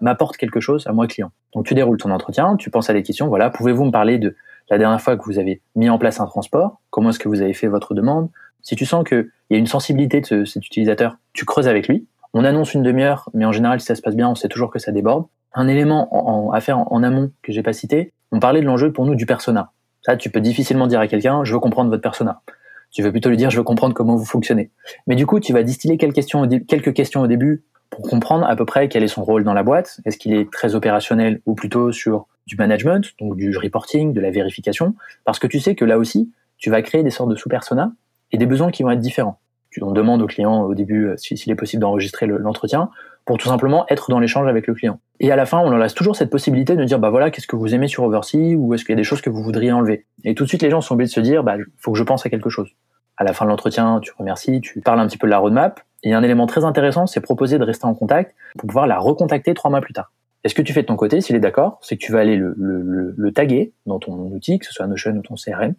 m'apporte 0.00 0.36
quelque 0.36 0.60
chose 0.60 0.86
à 0.86 0.92
moi 0.92 1.08
client. 1.08 1.32
Donc, 1.54 1.66
tu 1.66 1.74
déroules 1.74 1.98
ton 1.98 2.12
entretien, 2.12 2.54
tu 2.56 2.70
penses 2.70 2.90
à 2.90 2.92
des 2.92 3.02
questions, 3.02 3.26
voilà, 3.26 3.50
pouvez-vous 3.50 3.86
me 3.86 3.90
parler 3.90 4.18
de 4.18 4.36
la 4.70 4.78
dernière 4.78 5.00
fois 5.00 5.16
que 5.16 5.24
vous 5.24 5.38
avez 5.38 5.60
mis 5.74 5.90
en 5.90 5.98
place 5.98 6.20
un 6.20 6.26
transport? 6.26 6.80
Comment 6.90 7.10
est-ce 7.10 7.18
que 7.18 7.28
vous 7.28 7.42
avez 7.42 7.54
fait 7.54 7.66
votre 7.66 7.94
demande? 7.94 8.28
Si 8.62 8.76
tu 8.76 8.86
sens 8.86 9.02
qu'il 9.02 9.28
y 9.50 9.54
a 9.54 9.58
une 9.58 9.66
sensibilité 9.66 10.20
de 10.20 10.44
cet 10.44 10.64
utilisateur, 10.66 11.16
tu 11.32 11.44
creuses 11.44 11.66
avec 11.66 11.88
lui. 11.88 12.06
On 12.34 12.44
annonce 12.44 12.74
une 12.74 12.82
demi-heure, 12.82 13.30
mais 13.34 13.44
en 13.44 13.52
général, 13.52 13.80
si 13.80 13.86
ça 13.86 13.94
se 13.94 14.02
passe 14.02 14.16
bien, 14.16 14.28
on 14.28 14.34
sait 14.34 14.48
toujours 14.48 14.70
que 14.70 14.78
ça 14.78 14.92
déborde. 14.92 15.26
Un 15.54 15.66
élément 15.66 16.50
à 16.52 16.60
faire 16.60 16.78
en, 16.78 17.02
amont 17.02 17.32
que 17.42 17.52
j'ai 17.52 17.62
pas 17.62 17.72
cité, 17.72 18.12
on 18.32 18.38
parlait 18.38 18.60
de 18.60 18.66
l'enjeu 18.66 18.92
pour 18.92 19.06
nous 19.06 19.14
du 19.14 19.26
persona. 19.26 19.72
Ça, 20.02 20.16
tu 20.16 20.30
peux 20.30 20.40
difficilement 20.40 20.86
dire 20.86 21.00
à 21.00 21.08
quelqu'un, 21.08 21.42
je 21.44 21.52
veux 21.52 21.58
comprendre 21.58 21.90
votre 21.90 22.02
persona. 22.02 22.42
Tu 22.90 23.02
veux 23.02 23.10
plutôt 23.10 23.30
lui 23.30 23.36
dire, 23.36 23.50
je 23.50 23.56
veux 23.56 23.64
comprendre 23.64 23.94
comment 23.94 24.16
vous 24.16 24.24
fonctionnez. 24.24 24.70
Mais 25.06 25.16
du 25.16 25.26
coup, 25.26 25.40
tu 25.40 25.52
vas 25.52 25.62
distiller 25.62 25.96
quelques 25.96 26.14
questions, 26.14 26.42
au 26.42 26.46
quelques 26.46 26.92
questions 26.92 27.22
au 27.22 27.26
début 27.26 27.64
pour 27.90 28.02
comprendre 28.02 28.46
à 28.46 28.54
peu 28.56 28.64
près 28.64 28.88
quel 28.88 29.02
est 29.02 29.08
son 29.08 29.24
rôle 29.24 29.44
dans 29.44 29.54
la 29.54 29.62
boîte. 29.62 30.00
Est-ce 30.04 30.18
qu'il 30.18 30.34
est 30.34 30.50
très 30.50 30.74
opérationnel 30.74 31.40
ou 31.46 31.54
plutôt 31.54 31.92
sur 31.92 32.26
du 32.46 32.56
management, 32.56 33.14
donc 33.20 33.36
du 33.36 33.56
reporting, 33.56 34.12
de 34.12 34.20
la 34.20 34.30
vérification? 34.30 34.94
Parce 35.24 35.38
que 35.38 35.46
tu 35.46 35.60
sais 35.60 35.74
que 35.74 35.84
là 35.84 35.98
aussi, 35.98 36.30
tu 36.58 36.70
vas 36.70 36.82
créer 36.82 37.02
des 37.02 37.10
sortes 37.10 37.30
de 37.30 37.36
sous-personas 37.36 37.92
et 38.32 38.38
des 38.38 38.46
besoins 38.46 38.70
qui 38.70 38.82
vont 38.82 38.90
être 38.90 39.00
différents. 39.00 39.40
Tu 39.70 39.82
en 39.82 39.92
demandes 39.92 40.22
au 40.22 40.26
client 40.26 40.62
au 40.62 40.74
début 40.74 41.08
euh, 41.08 41.16
s'il 41.16 41.50
est 41.50 41.56
possible 41.56 41.82
d'enregistrer 41.82 42.26
l'entretien 42.26 42.90
pour 43.28 43.36
tout 43.36 43.48
simplement 43.48 43.84
être 43.90 44.10
dans 44.10 44.20
l'échange 44.20 44.48
avec 44.48 44.66
le 44.66 44.72
client. 44.72 45.00
Et 45.20 45.30
à 45.30 45.36
la 45.36 45.44
fin, 45.44 45.58
on 45.58 45.68
leur 45.68 45.78
laisse 45.78 45.92
toujours 45.92 46.16
cette 46.16 46.30
possibilité 46.30 46.76
de 46.76 46.84
dire, 46.84 46.98
bah 46.98 47.10
voilà, 47.10 47.30
qu'est-ce 47.30 47.46
que 47.46 47.56
vous 47.56 47.74
aimez 47.74 47.86
sur 47.86 48.04
Oversea 48.04 48.56
ou 48.56 48.72
est-ce 48.72 48.86
qu'il 48.86 48.94
y 48.94 48.94
a 48.94 48.96
des 48.96 49.04
choses 49.04 49.20
que 49.20 49.28
vous 49.28 49.42
voudriez 49.42 49.70
enlever? 49.70 50.06
Et 50.24 50.34
tout 50.34 50.44
de 50.44 50.48
suite, 50.48 50.62
les 50.62 50.70
gens 50.70 50.80
sont 50.80 50.94
obligés 50.94 51.08
de 51.08 51.12
se 51.12 51.20
dire, 51.20 51.44
bah, 51.44 51.56
faut 51.76 51.92
que 51.92 51.98
je 51.98 52.04
pense 52.04 52.24
à 52.24 52.30
quelque 52.30 52.48
chose. 52.48 52.70
À 53.18 53.24
la 53.24 53.34
fin 53.34 53.44
de 53.44 53.50
l'entretien, 53.50 54.00
tu 54.00 54.12
remercies, 54.16 54.62
tu 54.62 54.80
parles 54.80 54.98
un 54.98 55.06
petit 55.06 55.18
peu 55.18 55.26
de 55.26 55.30
la 55.30 55.38
roadmap. 55.38 55.80
Et 56.04 56.14
un 56.14 56.22
élément 56.22 56.46
très 56.46 56.64
intéressant, 56.64 57.06
c'est 57.06 57.20
proposer 57.20 57.58
de 57.58 57.64
rester 57.64 57.84
en 57.84 57.94
contact 57.94 58.34
pour 58.56 58.66
pouvoir 58.66 58.86
la 58.86 58.98
recontacter 58.98 59.52
trois 59.52 59.70
mois 59.70 59.82
plus 59.82 59.92
tard. 59.92 60.10
est 60.44 60.48
ce 60.48 60.54
que 60.54 60.62
tu 60.62 60.72
fais 60.72 60.80
de 60.80 60.86
ton 60.86 60.96
côté, 60.96 61.20
s'il 61.20 61.36
est 61.36 61.40
d'accord, 61.40 61.78
c'est 61.82 61.98
que 61.98 62.00
tu 62.00 62.12
vas 62.12 62.20
aller 62.20 62.36
le, 62.36 62.54
le, 62.56 63.14
le, 63.14 63.32
taguer 63.32 63.72
dans 63.84 63.98
ton 63.98 64.14
outil, 64.14 64.58
que 64.58 64.64
ce 64.64 64.72
soit 64.72 64.86
Notion 64.86 65.10
ou 65.12 65.20
ton 65.20 65.34
CRM, 65.34 65.74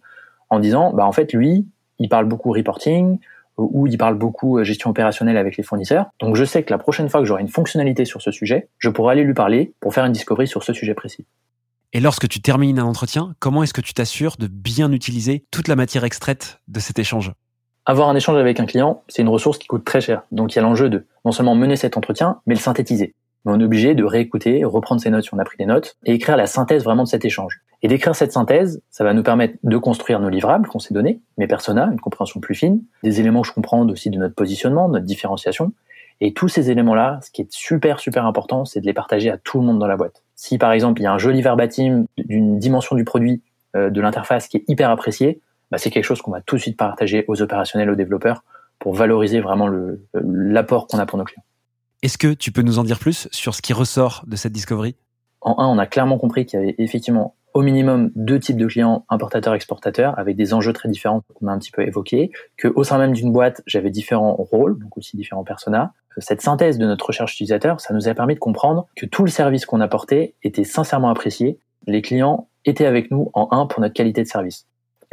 en 0.50 0.60
disant, 0.60 0.92
bah 0.92 1.04
en 1.04 1.12
fait, 1.12 1.32
lui, 1.32 1.66
il 1.98 2.08
parle 2.08 2.26
beaucoup 2.26 2.52
reporting, 2.52 3.18
où 3.60 3.86
il 3.86 3.98
parle 3.98 4.16
beaucoup 4.16 4.58
euh, 4.58 4.64
gestion 4.64 4.90
opérationnelle 4.90 5.36
avec 5.36 5.56
les 5.56 5.62
fournisseurs. 5.62 6.06
Donc 6.20 6.36
je 6.36 6.44
sais 6.44 6.62
que 6.62 6.70
la 6.70 6.78
prochaine 6.78 7.08
fois 7.08 7.20
que 7.20 7.26
j'aurai 7.26 7.42
une 7.42 7.48
fonctionnalité 7.48 8.04
sur 8.04 8.22
ce 8.22 8.30
sujet, 8.30 8.68
je 8.78 8.88
pourrai 8.88 9.12
aller 9.12 9.24
lui 9.24 9.34
parler 9.34 9.74
pour 9.80 9.94
faire 9.94 10.04
une 10.04 10.12
discovery 10.12 10.46
sur 10.46 10.62
ce 10.62 10.72
sujet 10.72 10.94
précis. 10.94 11.26
Et 11.92 12.00
lorsque 12.00 12.28
tu 12.28 12.40
termines 12.40 12.78
un 12.78 12.84
entretien, 12.84 13.34
comment 13.40 13.62
est-ce 13.62 13.74
que 13.74 13.80
tu 13.80 13.94
t'assures 13.94 14.36
de 14.38 14.46
bien 14.46 14.92
utiliser 14.92 15.44
toute 15.50 15.66
la 15.66 15.74
matière 15.74 16.04
extraite 16.04 16.60
de 16.68 16.78
cet 16.78 16.98
échange? 16.98 17.32
Avoir 17.84 18.08
un 18.08 18.14
échange 18.14 18.36
avec 18.36 18.60
un 18.60 18.66
client, 18.66 19.02
c'est 19.08 19.22
une 19.22 19.28
ressource 19.28 19.58
qui 19.58 19.66
coûte 19.66 19.84
très 19.84 20.00
cher. 20.00 20.22
Donc 20.30 20.52
il 20.52 20.56
y 20.56 20.58
a 20.60 20.62
l'enjeu 20.62 20.88
de 20.88 21.06
non 21.24 21.32
seulement 21.32 21.56
mener 21.56 21.76
cet 21.76 21.96
entretien, 21.96 22.40
mais 22.46 22.54
le 22.54 22.60
synthétiser. 22.60 23.14
On 23.44 23.60
est 23.60 23.64
obligé 23.64 23.94
de 23.94 24.04
réécouter, 24.04 24.64
reprendre 24.64 25.00
ses 25.00 25.10
notes 25.10 25.24
si 25.24 25.34
on 25.34 25.38
a 25.38 25.44
pris 25.44 25.56
des 25.58 25.66
notes, 25.66 25.96
et 26.04 26.14
écrire 26.14 26.36
la 26.36 26.46
synthèse 26.46 26.84
vraiment 26.84 27.04
de 27.04 27.08
cet 27.08 27.24
échange. 27.24 27.60
Et 27.82 27.88
d'écrire 27.88 28.14
cette 28.14 28.32
synthèse, 28.32 28.82
ça 28.90 29.04
va 29.04 29.14
nous 29.14 29.22
permettre 29.22 29.56
de 29.62 29.76
construire 29.78 30.20
nos 30.20 30.28
livrables 30.28 30.68
qu'on 30.68 30.78
s'est 30.78 30.92
donnés, 30.92 31.20
mes 31.38 31.46
personas, 31.46 31.90
une 31.90 32.00
compréhension 32.00 32.40
plus 32.40 32.54
fine, 32.54 32.82
des 33.02 33.20
éléments 33.20 33.40
que 33.42 33.48
je 33.48 33.52
comprends 33.52 33.88
aussi 33.88 34.10
de 34.10 34.18
notre 34.18 34.34
positionnement, 34.34 34.88
de 34.88 34.94
notre 34.94 35.06
différenciation. 35.06 35.72
Et 36.20 36.34
tous 36.34 36.48
ces 36.48 36.70
éléments-là, 36.70 37.20
ce 37.22 37.30
qui 37.30 37.40
est 37.40 37.50
super, 37.50 37.98
super 37.98 38.26
important, 38.26 38.66
c'est 38.66 38.80
de 38.80 38.86
les 38.86 38.92
partager 38.92 39.30
à 39.30 39.38
tout 39.38 39.58
le 39.58 39.64
monde 39.64 39.78
dans 39.78 39.86
la 39.86 39.96
boîte. 39.96 40.22
Si 40.36 40.58
par 40.58 40.72
exemple, 40.72 41.00
il 41.00 41.04
y 41.04 41.06
a 41.06 41.12
un 41.12 41.18
joli 41.18 41.40
verbatim 41.40 42.04
d'une 42.18 42.58
dimension 42.58 42.94
du 42.94 43.04
produit, 43.04 43.42
euh, 43.74 43.88
de 43.88 44.00
l'interface 44.02 44.48
qui 44.48 44.58
est 44.58 44.64
hyper 44.68 44.90
apprécié, 44.90 45.40
bah, 45.70 45.78
c'est 45.78 45.90
quelque 45.90 46.04
chose 46.04 46.20
qu'on 46.20 46.32
va 46.32 46.42
tout 46.42 46.56
de 46.56 46.60
suite 46.60 46.76
partager 46.76 47.24
aux 47.28 47.40
opérationnels, 47.40 47.88
aux 47.88 47.94
développeurs, 47.94 48.44
pour 48.78 48.94
valoriser 48.94 49.40
vraiment 49.40 49.70
l'apport 50.14 50.86
qu'on 50.86 50.98
a 50.98 51.06
pour 51.06 51.18
nos 51.18 51.24
clients. 51.24 51.44
Est-ce 52.02 52.16
que 52.16 52.32
tu 52.32 52.50
peux 52.50 52.62
nous 52.62 52.78
en 52.78 52.84
dire 52.84 52.98
plus 52.98 53.28
sur 53.30 53.54
ce 53.54 53.60
qui 53.60 53.74
ressort 53.74 54.24
de 54.26 54.34
cette 54.34 54.52
discovery? 54.52 54.96
En 55.42 55.58
un, 55.58 55.66
on 55.66 55.76
a 55.76 55.86
clairement 55.86 56.16
compris 56.16 56.46
qu'il 56.46 56.58
y 56.58 56.62
avait 56.62 56.74
effectivement 56.78 57.34
au 57.52 57.60
minimum 57.60 58.10
deux 58.14 58.38
types 58.38 58.56
de 58.56 58.66
clients, 58.66 59.04
importateurs-exportateurs, 59.10 60.18
avec 60.18 60.34
des 60.34 60.54
enjeux 60.54 60.72
très 60.72 60.88
différents 60.88 61.22
qu'on 61.34 61.48
a 61.48 61.52
un 61.52 61.58
petit 61.58 61.72
peu 61.72 61.86
évoqués, 61.86 62.30
que 62.56 62.68
au 62.68 62.84
sein 62.84 62.96
même 62.96 63.12
d'une 63.12 63.32
boîte, 63.32 63.60
j'avais 63.66 63.90
différents 63.90 64.34
rôles, 64.34 64.78
donc 64.78 64.96
aussi 64.96 65.18
différents 65.18 65.44
personas. 65.44 65.92
Cette 66.16 66.40
synthèse 66.40 66.78
de 66.78 66.86
notre 66.86 67.04
recherche 67.04 67.34
utilisateur, 67.34 67.82
ça 67.82 67.92
nous 67.92 68.08
a 68.08 68.14
permis 68.14 68.34
de 68.34 68.38
comprendre 68.38 68.86
que 68.96 69.04
tout 69.04 69.24
le 69.24 69.30
service 69.30 69.66
qu'on 69.66 69.82
apportait 69.82 70.34
était 70.42 70.64
sincèrement 70.64 71.10
apprécié. 71.10 71.58
Les 71.86 72.00
clients 72.00 72.48
étaient 72.64 72.86
avec 72.86 73.10
nous 73.10 73.30
en 73.34 73.48
un 73.50 73.66
pour 73.66 73.82
notre 73.82 73.94
qualité 73.94 74.22
de 74.22 74.28
service. 74.28 74.66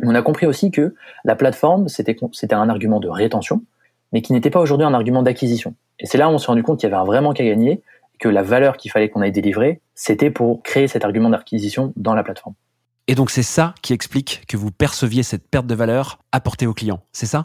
On 0.04 0.16
a 0.16 0.22
compris 0.22 0.46
aussi 0.46 0.72
que 0.72 0.96
la 1.26 1.36
plateforme, 1.36 1.90
c'était 1.90 2.16
un 2.54 2.70
argument 2.70 3.02
de 3.02 3.10
rétention, 3.10 3.64
mais 4.12 4.22
qui 4.22 4.34
n'était 4.34 4.50
pas 4.50 4.60
aujourd'hui 4.60 4.86
un 4.86 4.94
argument 4.94 5.24
d'acquisition. 5.24 5.76
Et 6.00 6.06
c'est 6.06 6.18
là 6.18 6.30
où 6.30 6.32
on 6.32 6.38
s'est 6.38 6.48
rendu 6.48 6.64
compte 6.64 6.80
qu'il 6.80 6.90
y 6.90 6.94
avait 6.94 7.02
un 7.02 7.06
vraiment 7.06 7.34
qu'à 7.34 7.46
gagner, 7.46 7.82
que 8.20 8.30
la 8.30 8.44
valeur 8.44 8.78
qu'il 8.78 8.92
fallait 8.92 9.10
qu'on 9.10 9.22
aille 9.22 9.32
délivrer, 9.32 9.82
c'était 9.96 10.32
pour 10.32 10.64
créer 10.64 10.88
cet 10.88 11.06
argument 11.06 11.30
d'acquisition 11.30 11.94
dans 11.96 12.16
la 12.16 12.24
plateforme. 12.24 12.56
Et 13.08 13.16
donc 13.16 13.30
c'est 13.30 13.44
ça 13.44 13.74
qui 13.82 13.94
explique 13.94 14.44
que 14.48 14.58
vous 14.58 14.72
perceviez 14.72 15.24
cette 15.24 15.48
perte 15.48 15.68
de 15.68 15.76
valeur 15.76 16.20
apportée 16.32 16.68
aux 16.68 16.74
clients, 16.74 17.02
c'est 17.12 17.26
ça? 17.26 17.44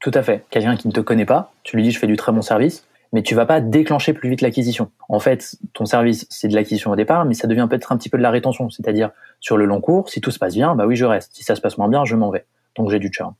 Tout 0.00 0.12
à 0.14 0.22
fait. 0.22 0.44
Quelqu'un 0.50 0.76
qui 0.76 0.88
ne 0.88 0.92
te 0.92 1.00
connaît 1.00 1.26
pas, 1.26 1.52
tu 1.62 1.76
lui 1.76 1.82
dis 1.82 1.90
je 1.90 1.98
fais 1.98 2.06
du 2.06 2.16
très 2.16 2.32
bon 2.32 2.42
service, 2.42 2.86
mais 3.12 3.22
tu 3.22 3.34
vas 3.34 3.46
pas 3.46 3.60
déclencher 3.60 4.12
plus 4.12 4.28
vite 4.28 4.40
l'acquisition. 4.40 4.90
En 5.08 5.20
fait, 5.20 5.56
ton 5.72 5.86
service, 5.86 6.26
c'est 6.30 6.48
de 6.48 6.54
l'acquisition 6.54 6.90
au 6.90 6.96
départ, 6.96 7.24
mais 7.24 7.34
ça 7.34 7.46
devient 7.46 7.66
peut-être 7.70 7.92
un 7.92 7.96
petit 7.96 8.08
peu 8.08 8.18
de 8.18 8.22
la 8.22 8.30
rétention. 8.30 8.70
C'est-à-dire, 8.70 9.10
sur 9.40 9.56
le 9.56 9.66
long 9.66 9.80
cours, 9.80 10.08
si 10.10 10.20
tout 10.20 10.32
se 10.32 10.38
passe 10.38 10.54
bien, 10.54 10.74
bah 10.74 10.84
oui, 10.84 10.96
je 10.96 11.04
reste. 11.04 11.30
Si 11.32 11.44
ça 11.44 11.54
se 11.54 11.60
passe 11.60 11.78
moins 11.78 11.88
bien, 11.88 12.04
je 12.04 12.16
m'en 12.16 12.30
vais. 12.30 12.44
Donc 12.76 12.90
j'ai 12.90 12.98
du 12.98 13.12
churn. 13.12 13.34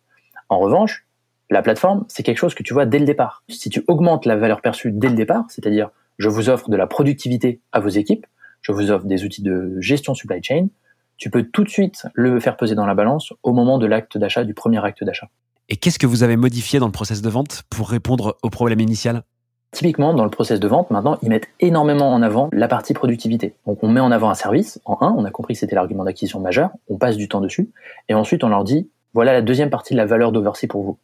En 0.49 0.59
revanche, 0.59 1.05
la 1.51 1.63
plateforme, 1.63 2.05
c'est 2.09 2.23
quelque 2.23 2.39
chose 2.39 2.55
que 2.55 2.63
tu 2.63 2.73
vois 2.73 2.87
dès 2.87 2.99
le 2.99 3.05
départ. 3.05 3.43
Si 3.49 3.71
tu 3.71 3.85
augmentes 3.89 4.27
la 4.27 4.37
valeur 4.37 4.61
perçue 4.61 4.93
dès 4.93 5.09
le 5.09 5.15
départ, 5.15 5.45
c'est-à-dire, 5.49 5.91
je 6.19 6.29
vous 6.29 6.49
offre 6.49 6.71
de 6.71 6.77
la 6.77 6.87
productivité 6.87 7.61
à 7.73 7.81
vos 7.81 7.89
équipes, 7.89 8.27
je 8.63 8.73
vous 8.73 8.91
offre 8.91 9.05
des 9.05 9.25
outils 9.25 9.43
de 9.43 9.77
gestion 9.81 10.15
supply 10.15 10.43
chain, 10.43 10.69
tu 11.17 11.31
peux 11.31 11.45
tout 11.45 11.65
de 11.65 11.69
suite 11.69 12.07
le 12.15 12.41
faire 12.41 12.57
peser 12.57 12.75
dans 12.75 12.87
la 12.87 12.95
balance 12.95 13.33
au 13.43 13.53
moment 13.53 13.79
de 13.79 13.87
l'acte 13.87 14.19
d'achat, 14.19 14.45
du 14.45 14.55
premier 14.55 14.85
acte 14.85 15.05
d'achat. 15.05 15.29
Et 15.69 15.77
qu'est-ce 15.77 15.99
que 15.99 16.07
vous 16.07 16.23
avez 16.23 16.37
modifié 16.37 16.79
dans 16.79 16.87
le 16.87 16.93
process 16.93 17.23
de 17.23 17.29
vente 17.29 17.63
pour 17.71 17.89
répondre 17.89 18.37
au 18.43 18.51
problème 18.51 18.81
initial? 18.81 19.23
Typiquement, 19.71 20.15
dans 20.15 20.25
le 20.25 20.31
process 20.31 20.61
de 20.61 20.69
vente, 20.69 20.91
maintenant, 20.91 21.19
ils 21.23 21.29
mettent 21.29 21.49
énormément 21.59 22.13
en 22.13 22.23
avant 22.23 22.49
la 22.53 22.69
partie 22.69 22.95
productivité. 22.95 23.55
Donc, 23.67 23.83
on 23.83 23.89
met 23.89 24.01
en 24.01 24.13
avant 24.13 24.31
un 24.31 24.35
service. 24.35 24.81
En 24.85 24.99
un, 25.01 25.13
on 25.17 25.25
a 25.25 25.31
compris 25.31 25.55
que 25.55 25.61
c'était 25.61 25.75
l'argument 25.75 26.05
d'acquisition 26.05 26.39
majeur. 26.39 26.71
On 26.89 26.97
passe 26.97 27.17
du 27.17 27.29
temps 27.29 27.41
dessus. 27.41 27.71
Et 28.09 28.15
ensuite, 28.15 28.45
on 28.45 28.49
leur 28.49 28.63
dit, 28.63 28.89
voilà 29.15 29.33
la 29.33 29.43
deuxième 29.43 29.71
partie 29.71 29.95
de 29.95 29.99
la 29.99 30.07
valeur 30.07 30.31
d'Oversea 30.31 30.69
pour 30.69 30.83
vous. 30.83 30.99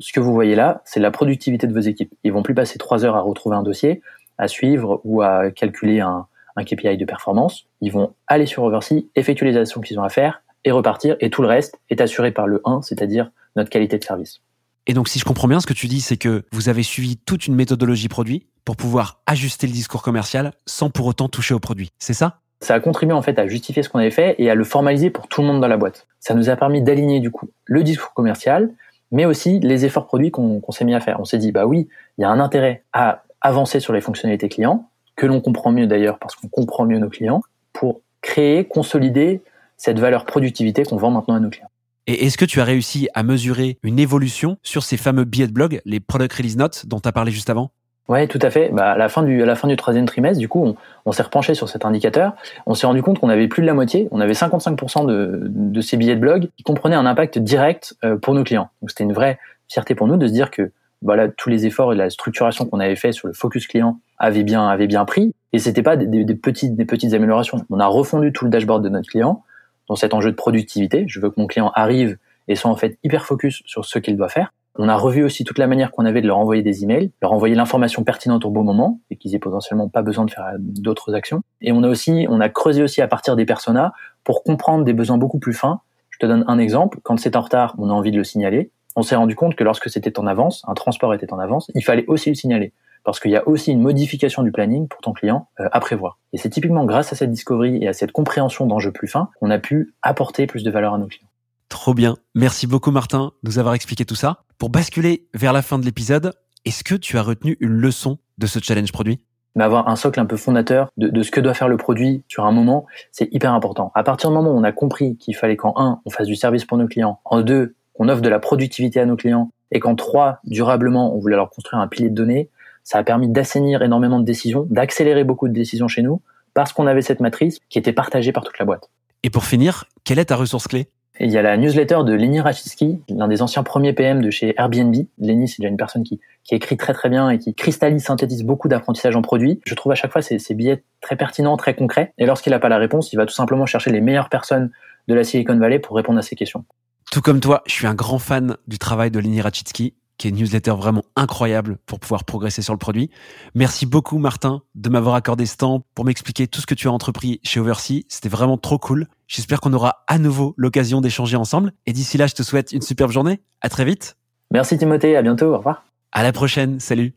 Ce 0.00 0.12
que 0.12 0.20
vous 0.20 0.32
voyez 0.32 0.54
là, 0.54 0.82
c'est 0.84 1.00
la 1.00 1.10
productivité 1.10 1.66
de 1.66 1.72
vos 1.72 1.80
équipes. 1.80 2.14
Ils 2.24 2.32
vont 2.32 2.42
plus 2.42 2.54
passer 2.54 2.78
trois 2.78 3.04
heures 3.04 3.16
à 3.16 3.20
retrouver 3.20 3.56
un 3.56 3.62
dossier, 3.62 4.02
à 4.38 4.48
suivre 4.48 5.00
ou 5.04 5.22
à 5.22 5.50
calculer 5.50 6.00
un, 6.00 6.26
un 6.56 6.64
KPI 6.64 6.96
de 6.96 7.04
performance. 7.04 7.66
Ils 7.80 7.92
vont 7.92 8.14
aller 8.26 8.46
sur 8.46 8.62
Oversea, 8.64 9.06
effectuer 9.16 9.50
les 9.50 9.56
actions 9.56 9.80
qu'ils 9.80 9.98
ont 9.98 10.04
à 10.04 10.08
faire 10.08 10.42
et 10.64 10.70
repartir. 10.70 11.16
Et 11.20 11.30
tout 11.30 11.42
le 11.42 11.48
reste 11.48 11.78
est 11.90 12.00
assuré 12.00 12.32
par 12.32 12.46
le 12.46 12.60
1, 12.64 12.82
c'est-à-dire 12.82 13.30
notre 13.56 13.70
qualité 13.70 13.98
de 13.98 14.04
service. 14.04 14.40
Et 14.86 14.94
donc, 14.94 15.08
si 15.08 15.18
je 15.18 15.24
comprends 15.24 15.48
bien, 15.48 15.60
ce 15.60 15.66
que 15.66 15.74
tu 15.74 15.86
dis, 15.86 16.00
c'est 16.00 16.16
que 16.16 16.44
vous 16.52 16.68
avez 16.68 16.82
suivi 16.82 17.16
toute 17.16 17.46
une 17.46 17.54
méthodologie 17.54 18.08
produit 18.08 18.46
pour 18.64 18.76
pouvoir 18.76 19.20
ajuster 19.26 19.66
le 19.66 19.72
discours 19.72 20.02
commercial 20.02 20.52
sans 20.66 20.90
pour 20.90 21.06
autant 21.06 21.28
toucher 21.28 21.54
au 21.54 21.58
produit. 21.58 21.90
C'est 21.98 22.14
ça? 22.14 22.40
Ça 22.60 22.74
a 22.74 22.80
contribué 22.80 23.14
en 23.14 23.22
fait 23.22 23.38
à 23.38 23.46
justifier 23.46 23.82
ce 23.82 23.88
qu'on 23.88 24.00
avait 24.00 24.10
fait 24.10 24.34
et 24.38 24.50
à 24.50 24.54
le 24.54 24.64
formaliser 24.64 25.10
pour 25.10 25.28
tout 25.28 25.42
le 25.42 25.46
monde 25.46 25.60
dans 25.60 25.68
la 25.68 25.76
boîte. 25.76 26.08
Ça 26.18 26.34
nous 26.34 26.50
a 26.50 26.56
permis 26.56 26.82
d'aligner 26.82 27.20
du 27.20 27.30
coup 27.30 27.48
le 27.66 27.84
discours 27.84 28.12
commercial, 28.14 28.70
mais 29.10 29.24
aussi 29.24 29.60
les 29.60 29.84
efforts 29.84 30.06
produits 30.06 30.30
qu'on 30.30 30.62
s'est 30.70 30.84
mis 30.84 30.94
à 30.94 31.00
faire. 31.00 31.20
On 31.20 31.24
s'est 31.24 31.38
dit, 31.38 31.52
bah 31.52 31.66
oui, 31.66 31.88
il 32.18 32.22
y 32.22 32.24
a 32.24 32.30
un 32.30 32.40
intérêt 32.40 32.84
à 32.92 33.24
avancer 33.40 33.80
sur 33.80 33.92
les 33.92 34.00
fonctionnalités 34.00 34.48
clients, 34.48 34.88
que 35.16 35.26
l'on 35.26 35.40
comprend 35.40 35.72
mieux 35.72 35.86
d'ailleurs 35.86 36.18
parce 36.18 36.34
qu'on 36.34 36.48
comprend 36.48 36.84
mieux 36.84 36.98
nos 36.98 37.08
clients, 37.08 37.42
pour 37.72 38.00
créer, 38.20 38.64
consolider 38.64 39.42
cette 39.76 39.98
valeur 39.98 40.24
productivité 40.24 40.82
qu'on 40.84 40.96
vend 40.96 41.10
maintenant 41.10 41.34
à 41.34 41.40
nos 41.40 41.50
clients. 41.50 41.70
Et 42.06 42.24
est-ce 42.24 42.38
que 42.38 42.44
tu 42.44 42.60
as 42.60 42.64
réussi 42.64 43.08
à 43.14 43.22
mesurer 43.22 43.78
une 43.82 43.98
évolution 43.98 44.56
sur 44.62 44.82
ces 44.82 44.96
fameux 44.96 45.24
billets 45.24 45.46
de 45.46 45.52
blog, 45.52 45.80
les 45.84 46.00
Product 46.00 46.32
Release 46.32 46.56
Notes 46.56 46.86
dont 46.86 47.00
tu 47.00 47.08
as 47.08 47.12
parlé 47.12 47.30
juste 47.30 47.50
avant? 47.50 47.70
Ouais, 48.08 48.26
tout 48.26 48.38
à 48.40 48.48
fait. 48.48 48.70
Bah, 48.72 48.92
à 48.92 48.96
la 48.96 49.10
fin 49.10 49.22
du, 49.22 49.42
à 49.42 49.46
la 49.46 49.54
fin 49.54 49.68
du 49.68 49.76
troisième 49.76 50.06
trimestre, 50.06 50.38
du 50.38 50.48
coup, 50.48 50.74
on, 51.04 51.12
s'est 51.12 51.22
repenché 51.22 51.54
sur 51.54 51.68
cet 51.68 51.84
indicateur. 51.84 52.32
On 52.64 52.72
s'est 52.72 52.86
rendu 52.86 53.02
compte 53.02 53.18
qu'on 53.18 53.28
avait 53.28 53.48
plus 53.48 53.60
de 53.60 53.66
la 53.66 53.74
moitié. 53.74 54.08
On 54.12 54.20
avait 54.20 54.32
55% 54.32 55.06
de, 55.06 55.42
de 55.44 55.80
ces 55.82 55.98
billets 55.98 56.16
de 56.16 56.20
blog 56.20 56.48
qui 56.56 56.62
comprenaient 56.62 56.96
un 56.96 57.04
impact 57.04 57.38
direct 57.38 57.94
euh, 58.04 58.16
pour 58.16 58.32
nos 58.32 58.44
clients. 58.44 58.70
Donc, 58.80 58.90
c'était 58.90 59.04
une 59.04 59.12
vraie 59.12 59.38
fierté 59.68 59.94
pour 59.94 60.06
nous 60.06 60.16
de 60.16 60.26
se 60.26 60.32
dire 60.32 60.50
que 60.50 60.72
voilà, 61.02 61.28
tous 61.28 61.50
les 61.50 61.66
efforts 61.66 61.92
et 61.92 61.96
la 61.96 62.08
structuration 62.08 62.64
qu'on 62.64 62.80
avait 62.80 62.96
fait 62.96 63.12
sur 63.12 63.28
le 63.28 63.34
focus 63.34 63.66
client 63.66 64.00
avaient 64.18 64.42
bien, 64.42 64.66
avaient 64.66 64.86
bien 64.86 65.04
pris. 65.04 65.34
Et 65.52 65.58
c'était 65.58 65.82
pas 65.82 65.96
des, 65.96 66.06
des, 66.06 66.24
des, 66.24 66.34
petites, 66.34 66.76
des 66.76 66.86
petites 66.86 67.12
améliorations. 67.12 67.64
On 67.68 67.78
a 67.78 67.86
refondu 67.86 68.32
tout 68.32 68.46
le 68.46 68.50
dashboard 68.50 68.82
de 68.82 68.88
notre 68.88 69.08
client 69.08 69.44
dans 69.86 69.96
cet 69.96 70.14
enjeu 70.14 70.30
de 70.30 70.36
productivité. 70.36 71.04
Je 71.08 71.20
veux 71.20 71.28
que 71.28 71.38
mon 71.38 71.46
client 71.46 71.72
arrive 71.74 72.16
et 72.48 72.54
soit 72.54 72.70
en 72.70 72.76
fait 72.76 72.98
hyper 73.04 73.26
focus 73.26 73.62
sur 73.66 73.84
ce 73.84 73.98
qu'il 73.98 74.16
doit 74.16 74.28
faire. 74.28 74.52
On 74.80 74.88
a 74.88 74.94
revu 74.94 75.24
aussi 75.24 75.42
toute 75.42 75.58
la 75.58 75.66
manière 75.66 75.90
qu'on 75.90 76.04
avait 76.04 76.22
de 76.22 76.28
leur 76.28 76.38
envoyer 76.38 76.62
des 76.62 76.84
emails, 76.84 77.10
leur 77.20 77.32
envoyer 77.32 77.56
l'information 77.56 78.04
pertinente 78.04 78.44
au 78.44 78.50
bon 78.50 78.62
moment 78.62 79.00
et 79.10 79.16
qu'ils 79.16 79.34
aient 79.34 79.40
potentiellement 79.40 79.88
pas 79.88 80.02
besoin 80.02 80.24
de 80.24 80.30
faire 80.30 80.54
d'autres 80.58 81.14
actions. 81.14 81.42
Et 81.60 81.72
on 81.72 81.82
a 81.82 81.88
aussi, 81.88 82.26
on 82.30 82.40
a 82.40 82.48
creusé 82.48 82.82
aussi 82.82 83.02
à 83.02 83.08
partir 83.08 83.34
des 83.34 83.44
personas 83.44 83.92
pour 84.22 84.44
comprendre 84.44 84.84
des 84.84 84.92
besoins 84.92 85.18
beaucoup 85.18 85.40
plus 85.40 85.52
fins. 85.52 85.80
Je 86.10 86.18
te 86.18 86.26
donne 86.26 86.44
un 86.46 86.58
exemple. 86.58 87.00
Quand 87.02 87.18
c'est 87.18 87.34
en 87.34 87.40
retard, 87.40 87.74
on 87.78 87.90
a 87.90 87.92
envie 87.92 88.12
de 88.12 88.18
le 88.18 88.24
signaler. 88.24 88.70
On 88.94 89.02
s'est 89.02 89.16
rendu 89.16 89.34
compte 89.34 89.56
que 89.56 89.64
lorsque 89.64 89.90
c'était 89.90 90.16
en 90.18 90.26
avance, 90.28 90.62
un 90.68 90.74
transport 90.74 91.12
était 91.12 91.32
en 91.32 91.40
avance, 91.40 91.70
il 91.74 91.82
fallait 91.82 92.06
aussi 92.06 92.28
le 92.28 92.36
signaler 92.36 92.72
parce 93.04 93.20
qu'il 93.20 93.30
y 93.30 93.36
a 93.36 93.48
aussi 93.48 93.72
une 93.72 93.80
modification 93.80 94.42
du 94.42 94.52
planning 94.52 94.86
pour 94.86 95.00
ton 95.00 95.12
client 95.12 95.48
euh, 95.60 95.68
à 95.72 95.80
prévoir. 95.80 96.18
Et 96.32 96.38
c'est 96.38 96.50
typiquement 96.50 96.84
grâce 96.84 97.12
à 97.12 97.16
cette 97.16 97.30
discovery 97.30 97.82
et 97.82 97.88
à 97.88 97.92
cette 97.92 98.12
compréhension 98.12 98.66
d'enjeux 98.66 98.92
plus 98.92 99.08
fins 99.08 99.30
qu'on 99.40 99.50
a 99.50 99.58
pu 99.58 99.94
apporter 100.02 100.46
plus 100.46 100.62
de 100.62 100.70
valeur 100.70 100.94
à 100.94 100.98
nos 100.98 101.06
clients. 101.06 101.27
Trop 101.68 101.94
bien. 101.94 102.16
Merci 102.34 102.66
beaucoup 102.66 102.90
Martin 102.90 103.32
de 103.42 103.50
nous 103.50 103.58
avoir 103.58 103.74
expliqué 103.74 104.04
tout 104.04 104.14
ça. 104.14 104.44
Pour 104.58 104.70
basculer 104.70 105.28
vers 105.34 105.52
la 105.52 105.62
fin 105.62 105.78
de 105.78 105.84
l'épisode, 105.84 106.32
est-ce 106.64 106.82
que 106.82 106.94
tu 106.94 107.18
as 107.18 107.22
retenu 107.22 107.56
une 107.60 107.72
leçon 107.72 108.18
de 108.38 108.46
ce 108.46 108.58
challenge 108.58 108.92
produit? 108.92 109.20
Mais 109.54 109.64
avoir 109.64 109.88
un 109.88 109.96
socle 109.96 110.20
un 110.20 110.26
peu 110.26 110.36
fondateur 110.36 110.88
de, 110.96 111.08
de, 111.08 111.22
ce 111.22 111.30
que 111.30 111.40
doit 111.40 111.54
faire 111.54 111.68
le 111.68 111.76
produit 111.76 112.22
sur 112.28 112.44
un 112.44 112.52
moment, 112.52 112.86
c'est 113.12 113.28
hyper 113.32 113.52
important. 113.52 113.90
À 113.94 114.02
partir 114.02 114.30
du 114.30 114.36
moment 114.36 114.50
où 114.50 114.56
on 114.56 114.64
a 114.64 114.72
compris 114.72 115.16
qu'il 115.16 115.34
fallait 115.34 115.56
qu'en 115.56 115.74
un, 115.76 116.00
on 116.04 116.10
fasse 116.10 116.26
du 116.26 116.36
service 116.36 116.64
pour 116.64 116.78
nos 116.78 116.86
clients, 116.86 117.20
en 117.24 117.40
deux, 117.40 117.74
qu'on 117.94 118.08
offre 118.08 118.22
de 118.22 118.28
la 118.28 118.38
productivité 118.38 119.00
à 119.00 119.06
nos 119.06 119.16
clients, 119.16 119.50
et 119.72 119.80
qu'en 119.80 119.96
trois, 119.96 120.38
durablement, 120.44 121.14
on 121.14 121.18
voulait 121.18 121.36
leur 121.36 121.50
construire 121.50 121.80
un 121.80 121.88
pilier 121.88 122.10
de 122.10 122.14
données, 122.14 122.50
ça 122.84 122.98
a 122.98 123.02
permis 123.02 123.28
d'assainir 123.28 123.82
énormément 123.82 124.20
de 124.20 124.24
décisions, 124.24 124.66
d'accélérer 124.70 125.24
beaucoup 125.24 125.48
de 125.48 125.52
décisions 125.52 125.88
chez 125.88 126.02
nous, 126.02 126.22
parce 126.54 126.72
qu'on 126.72 126.86
avait 126.86 127.02
cette 127.02 127.20
matrice 127.20 127.58
qui 127.68 127.78
était 127.78 127.92
partagée 127.92 128.32
par 128.32 128.44
toute 128.44 128.58
la 128.58 128.64
boîte. 128.64 128.90
Et 129.24 129.30
pour 129.30 129.44
finir, 129.44 129.84
quelle 130.04 130.18
est 130.18 130.26
ta 130.26 130.36
ressource 130.36 130.68
clé? 130.68 130.88
Il 131.20 131.30
y 131.30 131.38
a 131.38 131.42
la 131.42 131.56
newsletter 131.56 131.98
de 132.04 132.12
Lenny 132.12 132.40
Rachitsky, 132.40 133.00
l'un 133.08 133.28
des 133.28 133.42
anciens 133.42 133.62
premiers 133.62 133.92
PM 133.92 134.22
de 134.22 134.30
chez 134.30 134.54
Airbnb. 134.56 134.94
Lenny, 135.18 135.48
c'est 135.48 135.60
déjà 135.60 135.68
une 135.68 135.76
personne 135.76 136.04
qui, 136.04 136.20
écrit 136.50 136.76
très 136.76 136.94
très 136.94 137.10
bien 137.10 137.28
et 137.28 137.38
qui 137.38 137.54
cristallise, 137.54 138.04
synthétise 138.04 138.42
beaucoup 138.42 138.68
d'apprentissage 138.68 139.14
en 139.16 139.22
produit. 139.22 139.60
Je 139.66 139.74
trouve 139.74 139.92
à 139.92 139.94
chaque 139.94 140.12
fois 140.12 140.22
ces 140.22 140.54
billets 140.54 140.82
très 141.02 141.16
pertinents, 141.16 141.56
très 141.56 141.74
concrets. 141.74 142.14
Et 142.16 142.24
lorsqu'il 142.24 142.52
n'a 142.52 142.58
pas 142.58 142.70
la 142.70 142.78
réponse, 142.78 143.12
il 143.12 143.16
va 143.16 143.26
tout 143.26 143.34
simplement 143.34 143.66
chercher 143.66 143.90
les 143.90 144.00
meilleures 144.00 144.30
personnes 144.30 144.70
de 145.08 145.14
la 145.14 145.24
Silicon 145.24 145.58
Valley 145.58 145.78
pour 145.78 145.96
répondre 145.96 146.18
à 146.18 146.22
ces 146.22 146.36
questions. 146.36 146.64
Tout 147.10 147.20
comme 147.20 147.40
toi, 147.40 147.62
je 147.66 147.72
suis 147.72 147.86
un 147.86 147.94
grand 147.94 148.18
fan 148.18 148.56
du 148.66 148.78
travail 148.78 149.10
de 149.10 149.18
Lenny 149.18 149.40
Rachitsky 149.40 149.94
qui 150.18 150.26
est 150.26 150.30
une 150.30 150.36
newsletter 150.36 150.72
vraiment 150.72 151.04
incroyable 151.16 151.78
pour 151.86 152.00
pouvoir 152.00 152.24
progresser 152.24 152.60
sur 152.60 152.74
le 152.74 152.78
produit. 152.78 153.10
Merci 153.54 153.86
beaucoup 153.86 154.18
Martin 154.18 154.62
de 154.74 154.88
m'avoir 154.88 155.14
accordé 155.14 155.46
ce 155.46 155.56
temps 155.56 155.84
pour 155.94 156.04
m'expliquer 156.04 156.46
tout 156.46 156.60
ce 156.60 156.66
que 156.66 156.74
tu 156.74 156.88
as 156.88 156.92
entrepris 156.92 157.40
chez 157.42 157.60
Oversea. 157.60 158.02
C'était 158.08 158.28
vraiment 158.28 158.58
trop 158.58 158.78
cool. 158.78 159.06
J'espère 159.28 159.60
qu'on 159.60 159.72
aura 159.72 160.04
à 160.06 160.18
nouveau 160.18 160.54
l'occasion 160.56 161.00
d'échanger 161.00 161.36
ensemble. 161.36 161.72
Et 161.86 161.92
d'ici 161.92 162.18
là, 162.18 162.26
je 162.26 162.34
te 162.34 162.42
souhaite 162.42 162.72
une 162.72 162.82
superbe 162.82 163.12
journée. 163.12 163.40
À 163.60 163.68
très 163.68 163.84
vite. 163.84 164.16
Merci 164.52 164.78
Timothée, 164.78 165.16
à 165.16 165.22
bientôt, 165.22 165.46
au 165.46 165.58
revoir. 165.58 165.84
À 166.12 166.22
la 166.22 166.32
prochaine, 166.32 166.80
salut. 166.80 167.14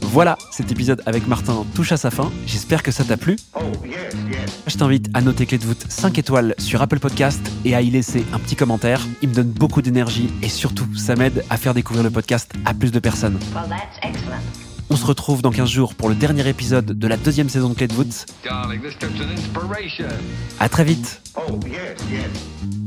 Voilà, 0.00 0.38
cet 0.52 0.70
épisode 0.70 1.02
avec 1.06 1.26
Martin 1.26 1.64
touche 1.74 1.90
à 1.90 1.96
sa 1.96 2.10
fin. 2.10 2.30
J'espère 2.46 2.82
que 2.84 2.92
ça 2.92 3.02
t'a 3.02 3.16
plu. 3.16 3.36
Oh, 3.56 3.60
yes, 3.84 4.14
yes. 4.30 4.33
Je 4.66 4.76
t'invite 4.76 5.08
à 5.14 5.20
noter 5.20 5.46
Clé 5.46 5.58
de 5.58 5.64
voûte 5.64 5.84
5 5.88 6.18
étoiles 6.18 6.54
sur 6.58 6.82
Apple 6.82 6.98
Podcast 6.98 7.40
et 7.64 7.74
à 7.74 7.82
y 7.82 7.90
laisser 7.90 8.24
un 8.32 8.38
petit 8.38 8.56
commentaire. 8.56 9.00
Il 9.22 9.28
me 9.30 9.34
donne 9.34 9.50
beaucoup 9.50 9.82
d'énergie 9.82 10.30
et 10.42 10.48
surtout, 10.48 10.86
ça 10.96 11.16
m'aide 11.16 11.44
à 11.50 11.56
faire 11.56 11.74
découvrir 11.74 12.04
le 12.04 12.10
podcast 12.10 12.52
à 12.64 12.74
plus 12.74 12.92
de 12.92 12.98
personnes. 12.98 13.38
Well, 13.54 13.64
that's 13.68 13.98
excellent. 14.02 14.42
On 14.90 14.96
se 14.96 15.06
retrouve 15.06 15.40
dans 15.42 15.50
15 15.50 15.68
jours 15.68 15.94
pour 15.94 16.08
le 16.08 16.14
dernier 16.14 16.46
épisode 16.48 16.86
de 16.86 17.08
la 17.08 17.16
deuxième 17.16 17.48
saison 17.48 17.70
de 17.70 17.74
Clé 17.74 17.88
de 17.88 17.94
voûte. 17.94 18.26
Darling, 18.44 18.80
this 18.82 18.98
trip's 18.98 19.20
an 19.20 19.30
inspiration. 19.32 20.08
À 20.60 20.68
très 20.68 20.84
vite. 20.84 21.20
Oh, 21.36 21.58
yes, 21.66 21.96
yes. 22.10 22.83